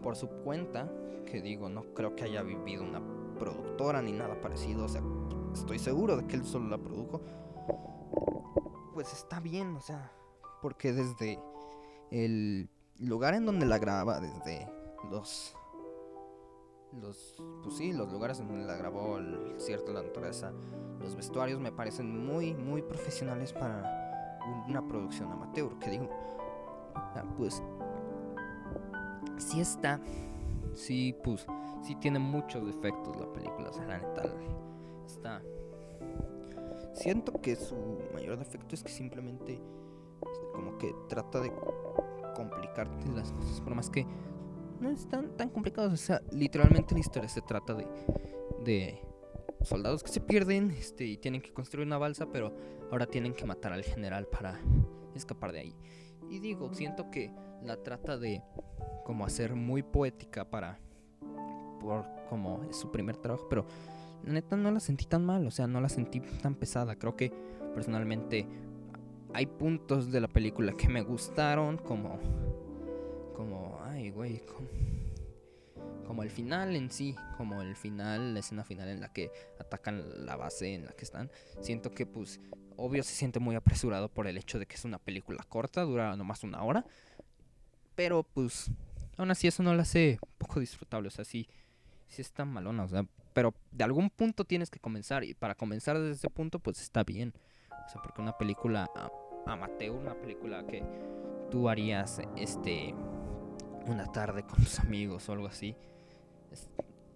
por 0.02 0.16
su 0.16 0.28
cuenta, 0.28 0.92
que 1.26 1.42
digo, 1.42 1.70
no 1.70 1.94
creo 1.94 2.16
que 2.16 2.24
haya 2.24 2.42
vivido 2.44 2.84
una 2.84 3.02
productora 3.40 4.02
ni 4.02 4.12
nada 4.12 4.40
parecido, 4.40 4.86
o 4.86 4.90
sea, 4.90 5.02
estoy 5.54 5.80
seguro 5.80 6.18
de 6.18 6.28
que 6.28 6.36
él 6.36 6.46
solo 6.46 6.70
la 6.70 6.78
produjo. 6.78 7.22
Pues 8.94 9.14
está 9.14 9.40
bien, 9.40 9.76
o 9.76 9.82
sea, 9.82 10.12
porque 10.62 10.94
desde 10.94 11.40
el 12.12 12.70
lugar 13.00 13.34
en 13.34 13.46
donde 13.46 13.66
la 13.66 13.80
graba, 13.80 14.20
desde 14.20 14.68
los 15.10 15.56
los 17.00 17.42
pues 17.64 17.78
sí, 17.78 17.94
los 17.94 18.12
lugares 18.12 18.40
en 18.42 18.50
donde 18.50 18.66
la 18.66 18.76
grabó 18.76 19.18
el 19.18 19.56
cierto 19.58 19.94
la 19.94 20.04
naturaleza, 20.04 20.52
los 21.00 21.16
vestuarios 21.16 21.60
me 21.60 21.72
parecen 21.72 22.26
muy 22.26 22.54
muy 22.54 22.82
profesionales 22.82 23.54
para 23.54 24.38
una 24.68 24.86
producción 24.86 25.32
amateur, 25.32 25.78
que 25.80 25.90
digo, 25.90 26.10
pues 27.38 27.64
sí 29.38 29.62
está, 29.62 30.02
sí 30.74 31.16
pues 31.24 31.46
sí 31.82 31.96
tiene 31.96 32.20
muchos 32.20 32.66
defectos 32.66 33.16
la 33.18 33.32
película, 33.32 33.70
o 33.70 33.74
sea, 33.74 33.86
la 33.86 33.98
neta 34.00 34.24
siento 36.94 37.42
que 37.42 37.56
su 37.56 37.76
mayor 38.14 38.38
defecto 38.38 38.76
es 38.76 38.84
que 38.84 38.92
simplemente 38.92 39.54
este, 39.54 40.46
como 40.54 40.78
que 40.78 40.94
trata 41.10 41.40
de 41.40 41.52
complicarte 42.36 43.10
las 43.12 43.32
cosas, 43.32 43.62
por 43.62 43.76
más 43.76 43.90
que 43.90 44.06
no 44.80 44.90
están 44.90 45.36
tan 45.38 45.50
complicados. 45.50 45.94
O 45.94 45.98
sea, 45.98 46.22
literalmente 46.32 46.94
la 46.94 47.00
historia 47.00 47.30
se 47.30 47.42
trata 47.42 47.74
de, 47.74 47.88
de 48.64 49.00
soldados 49.64 50.04
que 50.04 50.10
se 50.10 50.22
pierden 50.22 50.72
este, 50.72 51.06
y 51.06 51.18
tienen 51.18 51.42
que 51.42 51.54
construir 51.54 51.86
una 51.86 51.98
balsa, 51.98 52.28
pero 52.32 52.54
ahora 52.92 53.06
tienen 53.06 53.34
que 53.34 53.46
matar 53.46 53.74
al 53.74 53.84
general 53.84 54.28
para 54.28 54.60
escapar 55.16 55.52
de 55.52 55.60
ahí. 55.60 55.76
Y 56.30 56.40
digo, 56.40 56.74
siento 56.74 57.12
que 57.12 57.32
la 57.64 57.78
trata 57.78 58.18
de 58.18 58.42
como 59.06 59.26
hacer 59.26 59.56
muy 59.56 59.84
poética 59.84 60.50
para 60.50 60.80
por 61.80 62.06
como 62.30 62.64
es 62.70 62.78
su 62.78 62.92
primer 62.92 63.18
trabajo, 63.18 63.48
pero 63.50 63.66
neta 64.24 64.56
no 64.56 64.72
la 64.72 64.80
sentí 64.80 65.06
tan 65.06 65.26
mal, 65.26 65.46
o 65.48 65.52
sea, 65.52 65.68
no 65.68 65.82
la 65.82 65.90
sentí 65.90 66.20
tan 66.20 66.56
pesada. 66.56 66.96
Creo 66.96 67.16
que 67.16 67.32
personalmente 67.74 68.48
hay 69.34 69.46
puntos 69.46 70.12
de 70.12 70.22
la 70.22 70.28
película 70.28 70.74
que 70.74 70.90
me 70.90 71.02
gustaron, 71.02 71.78
como 71.78 72.20
como, 73.42 73.80
ay, 73.84 74.12
güey, 74.12 74.40
como, 74.46 74.68
como 76.06 76.22
el 76.22 76.30
final 76.30 76.76
en 76.76 76.92
sí, 76.92 77.16
como 77.38 77.64
el 77.64 77.76
final, 77.76 78.36
la 78.36 78.40
escena 78.40 78.64
final 78.64 78.88
en 78.90 79.02
la 79.02 79.12
que 79.12 79.32
atacan 79.60 80.26
la 80.28 80.36
base 80.36 80.76
en 80.76 80.86
la 80.86 80.92
que 80.92 81.06
están. 81.06 81.32
Siento 81.60 81.90
que, 81.90 82.06
pues, 82.06 82.40
obvio 82.78 83.02
se 83.02 83.16
siente 83.16 83.40
muy 83.40 83.56
apresurado 83.56 84.10
por 84.10 84.28
el 84.28 84.38
hecho 84.38 84.60
de 84.60 84.68
que 84.68 84.76
es 84.76 84.86
una 84.86 85.00
película 85.00 85.44
corta, 85.50 85.82
dura 85.82 86.16
nomás 86.16 86.44
una 86.44 86.62
hora. 86.62 86.86
Pero, 87.96 88.22
pues, 88.22 88.70
aún 89.18 89.32
así 89.32 89.48
eso 89.48 89.64
no 89.64 89.74
la 89.74 89.82
hace 89.82 90.20
poco 90.38 90.60
disfrutable, 90.60 91.08
o 91.08 91.12
sea, 91.12 91.26
sí, 91.26 91.48
sí 92.12 92.22
está 92.22 92.46
malona, 92.46 92.84
o 92.84 92.88
sea, 92.88 93.06
pero 93.34 93.54
de 93.72 93.84
algún 93.84 94.10
punto 94.10 94.44
tienes 94.44 94.70
que 94.70 94.80
comenzar 94.80 95.24
y 95.24 95.34
para 95.34 95.56
comenzar 95.56 95.98
desde 95.98 96.14
ese 96.14 96.30
punto, 96.30 96.60
pues 96.60 96.82
está 96.82 97.04
bien. 97.04 97.34
O 97.86 97.90
sea, 97.90 98.02
porque 98.02 98.22
una 98.22 98.38
película 98.38 98.92
amateur, 99.46 99.92
una 99.92 100.14
película 100.16 100.66
que 100.68 100.84
tú 101.50 101.70
harías, 101.70 102.22
este 102.36 102.94
una 103.88 104.06
tarde 104.12 104.44
con 104.44 104.60
tus 104.60 104.80
amigos 104.80 105.28
o 105.30 105.32
algo 105.34 105.48
así. 105.48 105.76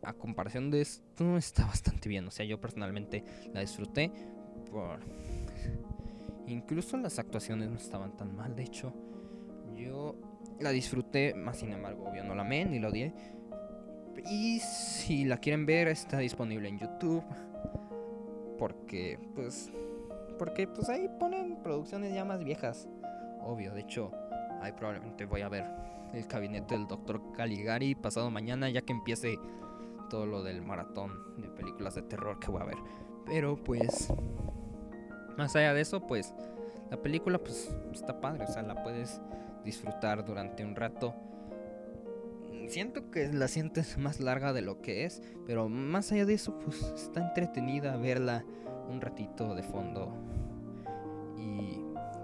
a 0.02 0.14
comparación 0.14 0.72
de 0.72 0.82
esto, 0.82 1.38
está 1.38 1.66
bastante 1.66 2.10
bien. 2.10 2.28
O 2.28 2.32
sea, 2.32 2.46
yo 2.46 2.60
personalmente 2.60 3.24
la 3.54 3.60
disfruté. 3.60 4.12
Por... 4.72 5.00
Incluso 6.48 6.98
las 6.98 7.20
actuaciones 7.20 7.70
no 7.70 7.78
estaban 7.78 8.16
tan 8.16 8.36
mal. 8.36 8.56
De 8.56 8.64
hecho, 8.64 8.94
yo 9.76 10.16
la 10.60 10.70
disfruté, 10.70 11.34
más 11.34 11.60
sin 11.60 11.74
embargo, 11.74 12.08
obvio, 12.10 12.24
no 12.24 12.36
la 12.36 12.44
amé 12.44 12.66
ni 12.66 12.80
la 12.80 12.90
odié. 12.90 13.14
Y 14.30 14.60
si 14.60 15.26
la 15.26 15.38
quieren 15.38 15.66
ver, 15.66 15.88
está 15.88 16.18
disponible 16.20 16.70
en 16.70 16.80
YouTube. 16.80 17.24
Porque, 18.58 19.20
pues. 19.36 19.72
Porque, 20.40 20.68
pues 20.68 20.90
ahí 20.90 21.10
ponen 21.20 21.58
producciones 21.64 22.14
ya 22.14 22.26
más 22.26 22.44
viejas. 22.44 22.88
Obvio, 23.42 23.74
de 23.74 23.82
hecho, 23.82 24.12
ahí 24.62 24.72
probablemente 24.72 25.26
voy 25.26 25.42
a 25.42 25.50
ver 25.50 25.66
el 26.14 26.26
gabinete 26.26 26.76
del 26.76 26.88
doctor 26.88 27.22
Caligari 27.34 27.96
pasado 27.96 28.32
mañana, 28.32 28.70
ya 28.70 28.82
que 28.82 28.94
empiece 28.94 29.38
todo 30.10 30.26
lo 30.26 30.44
del 30.44 30.62
maratón 30.62 31.12
de 31.38 31.48
películas 31.50 31.96
de 31.96 32.02
terror 32.04 32.40
que 32.40 32.52
voy 32.52 32.62
a 32.62 32.66
ver. 32.66 32.78
Pero 33.26 33.56
pues, 33.56 34.14
más 35.38 35.56
allá 35.56 35.74
de 35.74 35.82
eso, 35.82 36.06
pues 36.06 36.34
la 36.90 36.98
película 37.02 37.38
pues 37.38 37.74
está 37.92 38.20
padre, 38.22 38.46
o 38.46 38.48
sea, 38.48 38.62
la 38.62 38.84
puedes 38.84 39.22
disfrutar 39.64 40.24
durante 40.26 40.64
un 40.64 40.76
rato. 40.76 41.14
Siento 42.68 43.12
que 43.12 43.32
la 43.32 43.48
sientes 43.48 43.98
más 43.98 44.20
larga 44.20 44.54
de 44.54 44.62
lo 44.62 44.82
que 44.82 45.06
es, 45.06 45.22
pero 45.46 45.70
más 45.70 46.12
allá 46.12 46.26
de 46.26 46.34
eso, 46.34 46.58
pues 46.60 46.82
está 46.96 47.22
entretenida 47.22 47.98
verla 47.98 48.44
un 48.90 49.02
ratito 49.02 49.56
de 49.56 49.64
fondo 49.64 50.14
y 51.38 51.80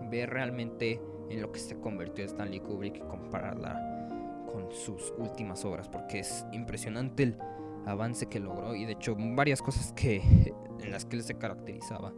ver 0.09 0.29
realmente 0.29 1.01
en 1.29 1.41
lo 1.41 1.51
que 1.51 1.59
se 1.59 1.79
convirtió 1.79 2.25
Stanley 2.25 2.59
Kubrick 2.59 2.97
y 2.97 3.01
compararla 3.01 4.47
con 4.51 4.71
sus 4.71 5.13
últimas 5.17 5.63
obras, 5.63 5.87
porque 5.87 6.19
es 6.19 6.45
impresionante 6.51 7.23
el 7.23 7.37
avance 7.85 8.27
que 8.27 8.39
logró 8.39 8.75
y 8.75 8.85
de 8.85 8.93
hecho 8.93 9.15
varias 9.17 9.61
cosas 9.61 9.93
que 9.93 10.17
en 10.79 10.91
las 10.91 11.05
que 11.05 11.17
él 11.17 11.23
se 11.23 11.35
caracterizaba, 11.35 12.13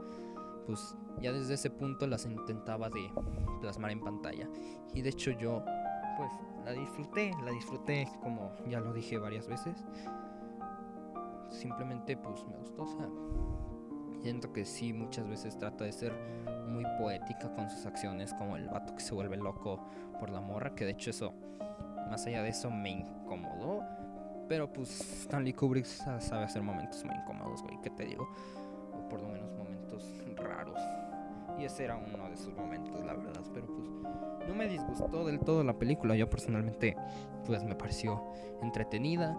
pues 0.65 0.95
ya 1.21 1.31
desde 1.31 1.53
ese 1.53 1.69
punto 1.69 2.07
las 2.07 2.25
intentaba 2.25 2.89
de 2.89 3.11
plasmar 3.61 3.91
en 3.91 4.01
pantalla. 4.01 4.49
Y 4.93 5.01
de 5.01 5.09
hecho 5.09 5.31
yo 5.31 5.63
pues 6.17 6.31
la 6.65 6.71
disfruté, 6.71 7.31
la 7.43 7.51
disfruté 7.51 8.07
como 8.21 8.51
ya 8.67 8.79
lo 8.79 8.93
dije 8.93 9.17
varias 9.17 9.47
veces. 9.47 9.83
Simplemente 11.49 12.17
pues 12.17 12.45
me 12.47 12.57
gustó, 12.57 12.83
o 12.83 12.87
sea, 12.87 13.07
Siento 14.23 14.53
que 14.53 14.63
sí, 14.63 14.93
muchas 14.93 15.27
veces 15.27 15.59
trata 15.59 15.83
de 15.83 15.91
ser 15.91 16.13
muy 16.69 16.85
poética 16.97 17.53
con 17.53 17.69
sus 17.69 17.85
acciones, 17.85 18.33
como 18.33 18.55
el 18.55 18.69
vato 18.69 18.95
que 18.95 19.01
se 19.01 19.13
vuelve 19.13 19.35
loco 19.35 19.85
por 20.17 20.29
la 20.29 20.39
morra, 20.39 20.73
que 20.73 20.85
de 20.85 20.91
hecho 20.91 21.09
eso, 21.09 21.33
más 22.09 22.25
allá 22.25 22.41
de 22.41 22.47
eso, 22.47 22.71
me 22.71 22.89
incomodó. 22.89 23.83
Pero 24.47 24.71
pues 24.71 25.01
Stanley 25.23 25.51
Kubrick 25.51 25.83
sabe 25.85 26.45
hacer 26.45 26.61
momentos 26.61 27.03
muy 27.03 27.15
incómodos, 27.15 27.63
güey, 27.63 27.77
¿qué 27.81 27.89
te 27.89 28.05
digo? 28.05 28.25
O 28.97 29.09
por 29.09 29.21
lo 29.21 29.27
menos 29.27 29.51
momentos 29.57 30.09
raros. 30.37 30.79
Y 31.59 31.65
ese 31.65 31.85
era 31.85 31.97
uno 31.97 32.27
de 32.27 32.33
esos 32.33 32.53
momentos, 32.53 33.03
la 33.05 33.13
verdad. 33.13 33.41
Pero 33.53 33.67
pues 33.67 34.47
no 34.47 34.55
me 34.55 34.67
disgustó 34.67 35.25
del 35.25 35.39
todo 35.39 35.63
la 35.63 35.77
película. 35.77 36.15
Yo 36.15 36.29
personalmente, 36.29 36.95
pues 37.45 37.63
me 37.63 37.75
pareció 37.75 38.23
entretenida 38.61 39.37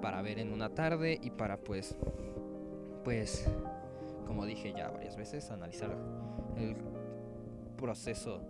para 0.00 0.20
ver 0.22 0.38
en 0.38 0.52
una 0.52 0.68
tarde 0.68 1.18
y 1.22 1.30
para 1.30 1.56
pues, 1.58 1.96
pues 3.04 3.48
como 4.26 4.44
dije 4.46 4.72
ya 4.76 4.90
varias 4.90 5.16
veces, 5.16 5.50
analizar 5.50 5.96
el 6.56 6.76
proceso 7.76 8.40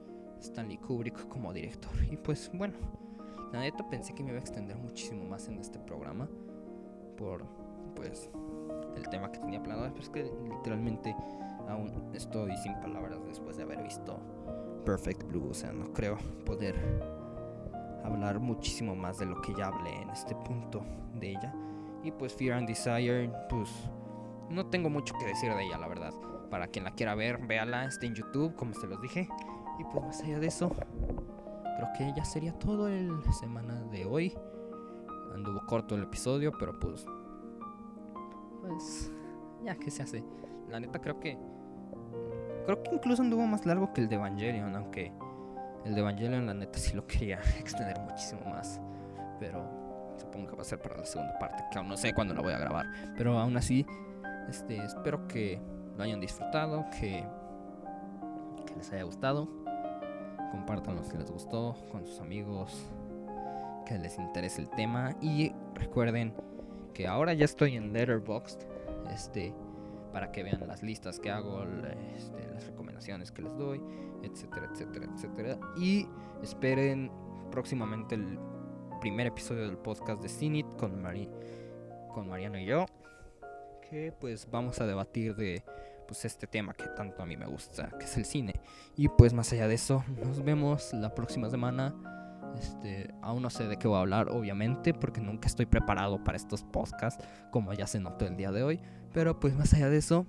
Stanley 0.41 0.79
Kubrick 0.79 1.29
como 1.29 1.53
director. 1.53 1.93
Y 2.11 2.17
pues 2.17 2.51
bueno, 2.55 2.75
la 3.53 3.61
neta 3.61 3.89
pensé 3.89 4.15
que 4.15 4.23
me 4.23 4.31
iba 4.31 4.39
a 4.39 4.41
extender 4.41 4.77
muchísimo 4.77 5.25
más 5.25 5.49
en 5.49 5.59
este 5.59 5.79
programa 5.79 6.29
por 7.17 7.45
pues 7.95 8.31
el 8.97 9.09
tema 9.09 9.31
que 9.31 9.39
tenía 9.39 9.63
planeado, 9.63 9.91
pero 9.91 10.03
es 10.03 10.11
que 10.11 10.31
literalmente 10.49 11.15
aún 11.69 12.11
estoy 12.15 12.57
sin 12.59 12.75
palabras 12.81 13.25
después 13.27 13.57
de 13.57 13.63
haber 13.63 13.83
visto 13.83 14.21
Perfect 14.85 15.25
Blue, 15.25 15.49
o 15.51 15.55
sea, 15.55 15.73
no 15.73 15.93
creo 15.93 16.19
poder 16.45 16.77
hablar 18.05 18.41
muchísimo 18.41 18.95
más 18.95 19.19
de 19.19 19.27
lo 19.27 19.41
que 19.41 19.55
ya 19.55 19.69
hablé 19.69 20.03
en 20.03 20.11
este 20.11 20.35
punto 20.35 20.85
de 21.15 21.31
ella. 21.31 21.55
Y 22.03 22.11
pues 22.11 22.35
Fear 22.35 22.59
and 22.59 22.69
Desire, 22.69 23.31
pues 23.49 23.71
no 24.51 24.67
tengo 24.67 24.91
mucho 24.91 25.15
que 25.19 25.27
decir 25.27 25.55
de 25.55 25.65
ella, 25.65 25.79
la 25.79 25.89
verdad. 25.89 26.13
Para 26.51 26.67
quien 26.67 26.85
la 26.85 26.93
quiera 26.93 27.15
ver, 27.15 27.39
véala, 27.47 27.87
está 27.87 28.07
en 28.07 28.15
YouTube, 28.15 28.55
como 28.57 28.75
se 28.75 28.87
los 28.87 29.01
dije. 29.01 29.29
Y 29.79 29.85
pues 29.85 30.05
más 30.05 30.23
allá 30.23 30.39
de 30.39 30.49
eso, 30.49 30.71
creo 30.71 31.89
que 31.97 32.13
ya 32.17 32.25
sería 32.25 32.53
todo 32.59 32.89
el 32.89 33.23
semana 33.33 33.83
de 33.85 34.05
hoy. 34.05 34.37
Anduvo 35.33 35.65
corto 35.67 35.95
el 35.95 36.03
episodio, 36.03 36.53
pero 36.59 36.79
pues. 36.79 37.07
Pues. 38.61 39.11
Ya, 39.65 39.77
¿qué 39.77 39.91
se 39.91 40.03
hace? 40.03 40.25
La 40.69 40.81
neta, 40.81 40.99
creo 41.01 41.19
que. 41.21 41.39
Creo 42.65 42.83
que 42.83 42.95
incluso 42.95 43.23
anduvo 43.23 43.47
más 43.47 43.67
largo 43.67 43.93
que 43.93 44.01
el 44.03 44.09
de 44.09 44.17
Evangelion, 44.17 44.75
aunque. 44.75 45.13
El 45.85 45.95
de 45.95 46.01
Evangelion, 46.01 46.47
la 46.47 46.55
neta, 46.55 46.79
sí 46.79 46.95
lo 46.95 47.07
quería 47.07 47.41
extender 47.59 47.99
muchísimo 48.01 48.43
más. 48.51 48.81
Pero 49.39 49.83
supongo 50.19 50.49
que 50.49 50.57
va 50.57 50.63
a 50.63 50.65
ser 50.65 50.81
para 50.81 50.97
la 50.97 51.05
segunda 51.05 51.39
parte, 51.39 51.65
que 51.71 51.79
aún 51.79 51.89
no 51.89 51.97
sé 51.97 52.13
cuándo 52.15 52.35
la 52.35 52.43
voy 52.43 52.53
a 52.53 52.59
grabar. 52.59 52.87
Pero 53.17 53.39
aún 53.39 53.57
así, 53.57 53.85
este, 54.49 54.77
espero 54.77 55.27
que 55.27 55.61
lo 55.97 56.05
hayan 56.05 56.21
disfrutado, 56.21 56.85
que, 56.99 57.25
les 58.77 58.93
haya 58.93 59.03
gustado. 59.03 59.49
Compártanlo 60.51 61.03
si 61.05 61.17
les 61.17 61.31
gustó 61.31 61.77
con 61.91 62.07
sus 62.07 62.21
amigos, 62.21 62.91
que 63.87 63.99
les 63.99 64.19
interese 64.19 64.61
el 64.61 64.69
tema. 64.71 65.15
Y 65.21 65.53
recuerden 65.75 66.35
que 66.95 67.07
ahora 67.07 67.33
ya 67.35 67.45
estoy 67.45 67.77
en 67.77 67.93
Letterboxd, 67.93 68.61
este, 69.13 69.55
para 70.13 70.31
que 70.31 70.43
vean 70.43 70.67
las 70.67 70.83
listas 70.83 71.19
que 71.19 71.31
hago, 71.31 71.65
este, 72.17 72.47
las 72.53 72.67
recomendaciones 72.67 73.33
que 73.33 73.43
les 73.43 73.57
doy, 73.57 73.81
etcétera, 74.23 74.69
etcétera, 74.73 75.07
etcétera. 75.15 75.59
Y 75.77 76.07
esperen 76.43 77.11
próximamente 77.51 78.15
el 78.15 78.39
primer 79.01 79.27
episodio 79.27 79.67
del 79.67 79.79
podcast 79.79 80.23
de 80.23 80.29
Cinit 80.29 80.67
con, 80.77 81.03
Mari 81.03 81.29
con 82.15 82.29
Mariano 82.29 82.59
y 82.59 82.67
yo. 82.67 82.87
Que 83.91 84.13
pues 84.13 84.49
vamos 84.51 84.81
a 84.81 84.87
debatir 84.87 85.35
de 85.35 85.65
pues 86.07 86.25
este 86.25 86.47
tema 86.47 86.75
que 86.75 86.85
tanto 86.97 87.23
a 87.23 87.27
mí 87.27 87.37
me 87.37 87.47
gusta, 87.47 87.91
que 87.99 88.05
es 88.05 88.17
el 88.17 88.25
cine. 88.25 88.61
Y 88.97 89.09
pues 89.09 89.33
más 89.33 89.53
allá 89.53 89.69
de 89.69 89.75
eso, 89.75 90.05
nos 90.25 90.43
vemos 90.43 90.93
la 90.93 91.15
próxima 91.15 91.49
semana. 91.51 91.95
Este, 92.59 93.13
aún 93.23 93.43
no 93.43 93.51
sé 93.51 93.67
de 93.67 93.79
qué 93.79 93.89
voy 93.89 93.99
a 93.99 94.01
hablar, 94.01 94.29
obviamente, 94.31 94.95
porque 94.95 95.21
nunca 95.21 95.49
estoy 95.49 95.67
preparado 95.67 96.23
para 96.23 96.37
estos 96.37 96.63
podcasts, 96.63 97.25
como 97.51 97.73
ya 97.73 97.87
se 97.87 98.01
notó 98.01 98.27
el 98.27 98.37
día 98.37 98.53
de 98.53 98.63
hoy. 98.63 98.81
Pero 99.13 99.39
pues 99.39 99.55
más 99.55 99.73
allá 99.75 99.89
de 99.89 99.99
eso, 99.99 100.27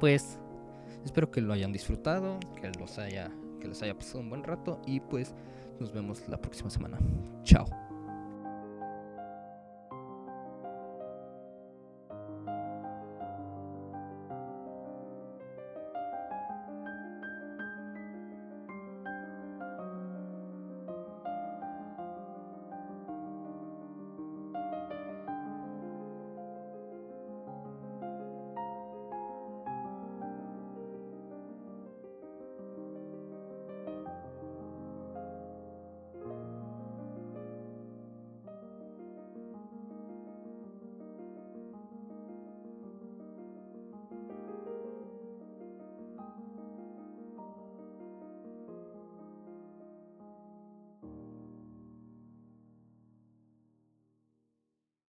pues 0.00 0.38
espero 1.04 1.30
que 1.30 1.40
lo 1.40 1.52
hayan 1.52 1.72
disfrutado, 1.72 2.38
que 2.60 2.70
los 2.78 2.98
haya, 2.98 3.30
que 3.60 3.68
les 3.68 3.82
haya 3.82 3.96
pasado 3.96 4.20
un 4.20 4.30
buen 4.30 4.44
rato 4.44 4.80
y 4.86 5.00
pues 5.00 5.34
nos 5.80 5.92
vemos 5.92 6.26
la 6.28 6.40
próxima 6.40 6.70
semana. 6.70 6.98
Chao. 7.42 7.87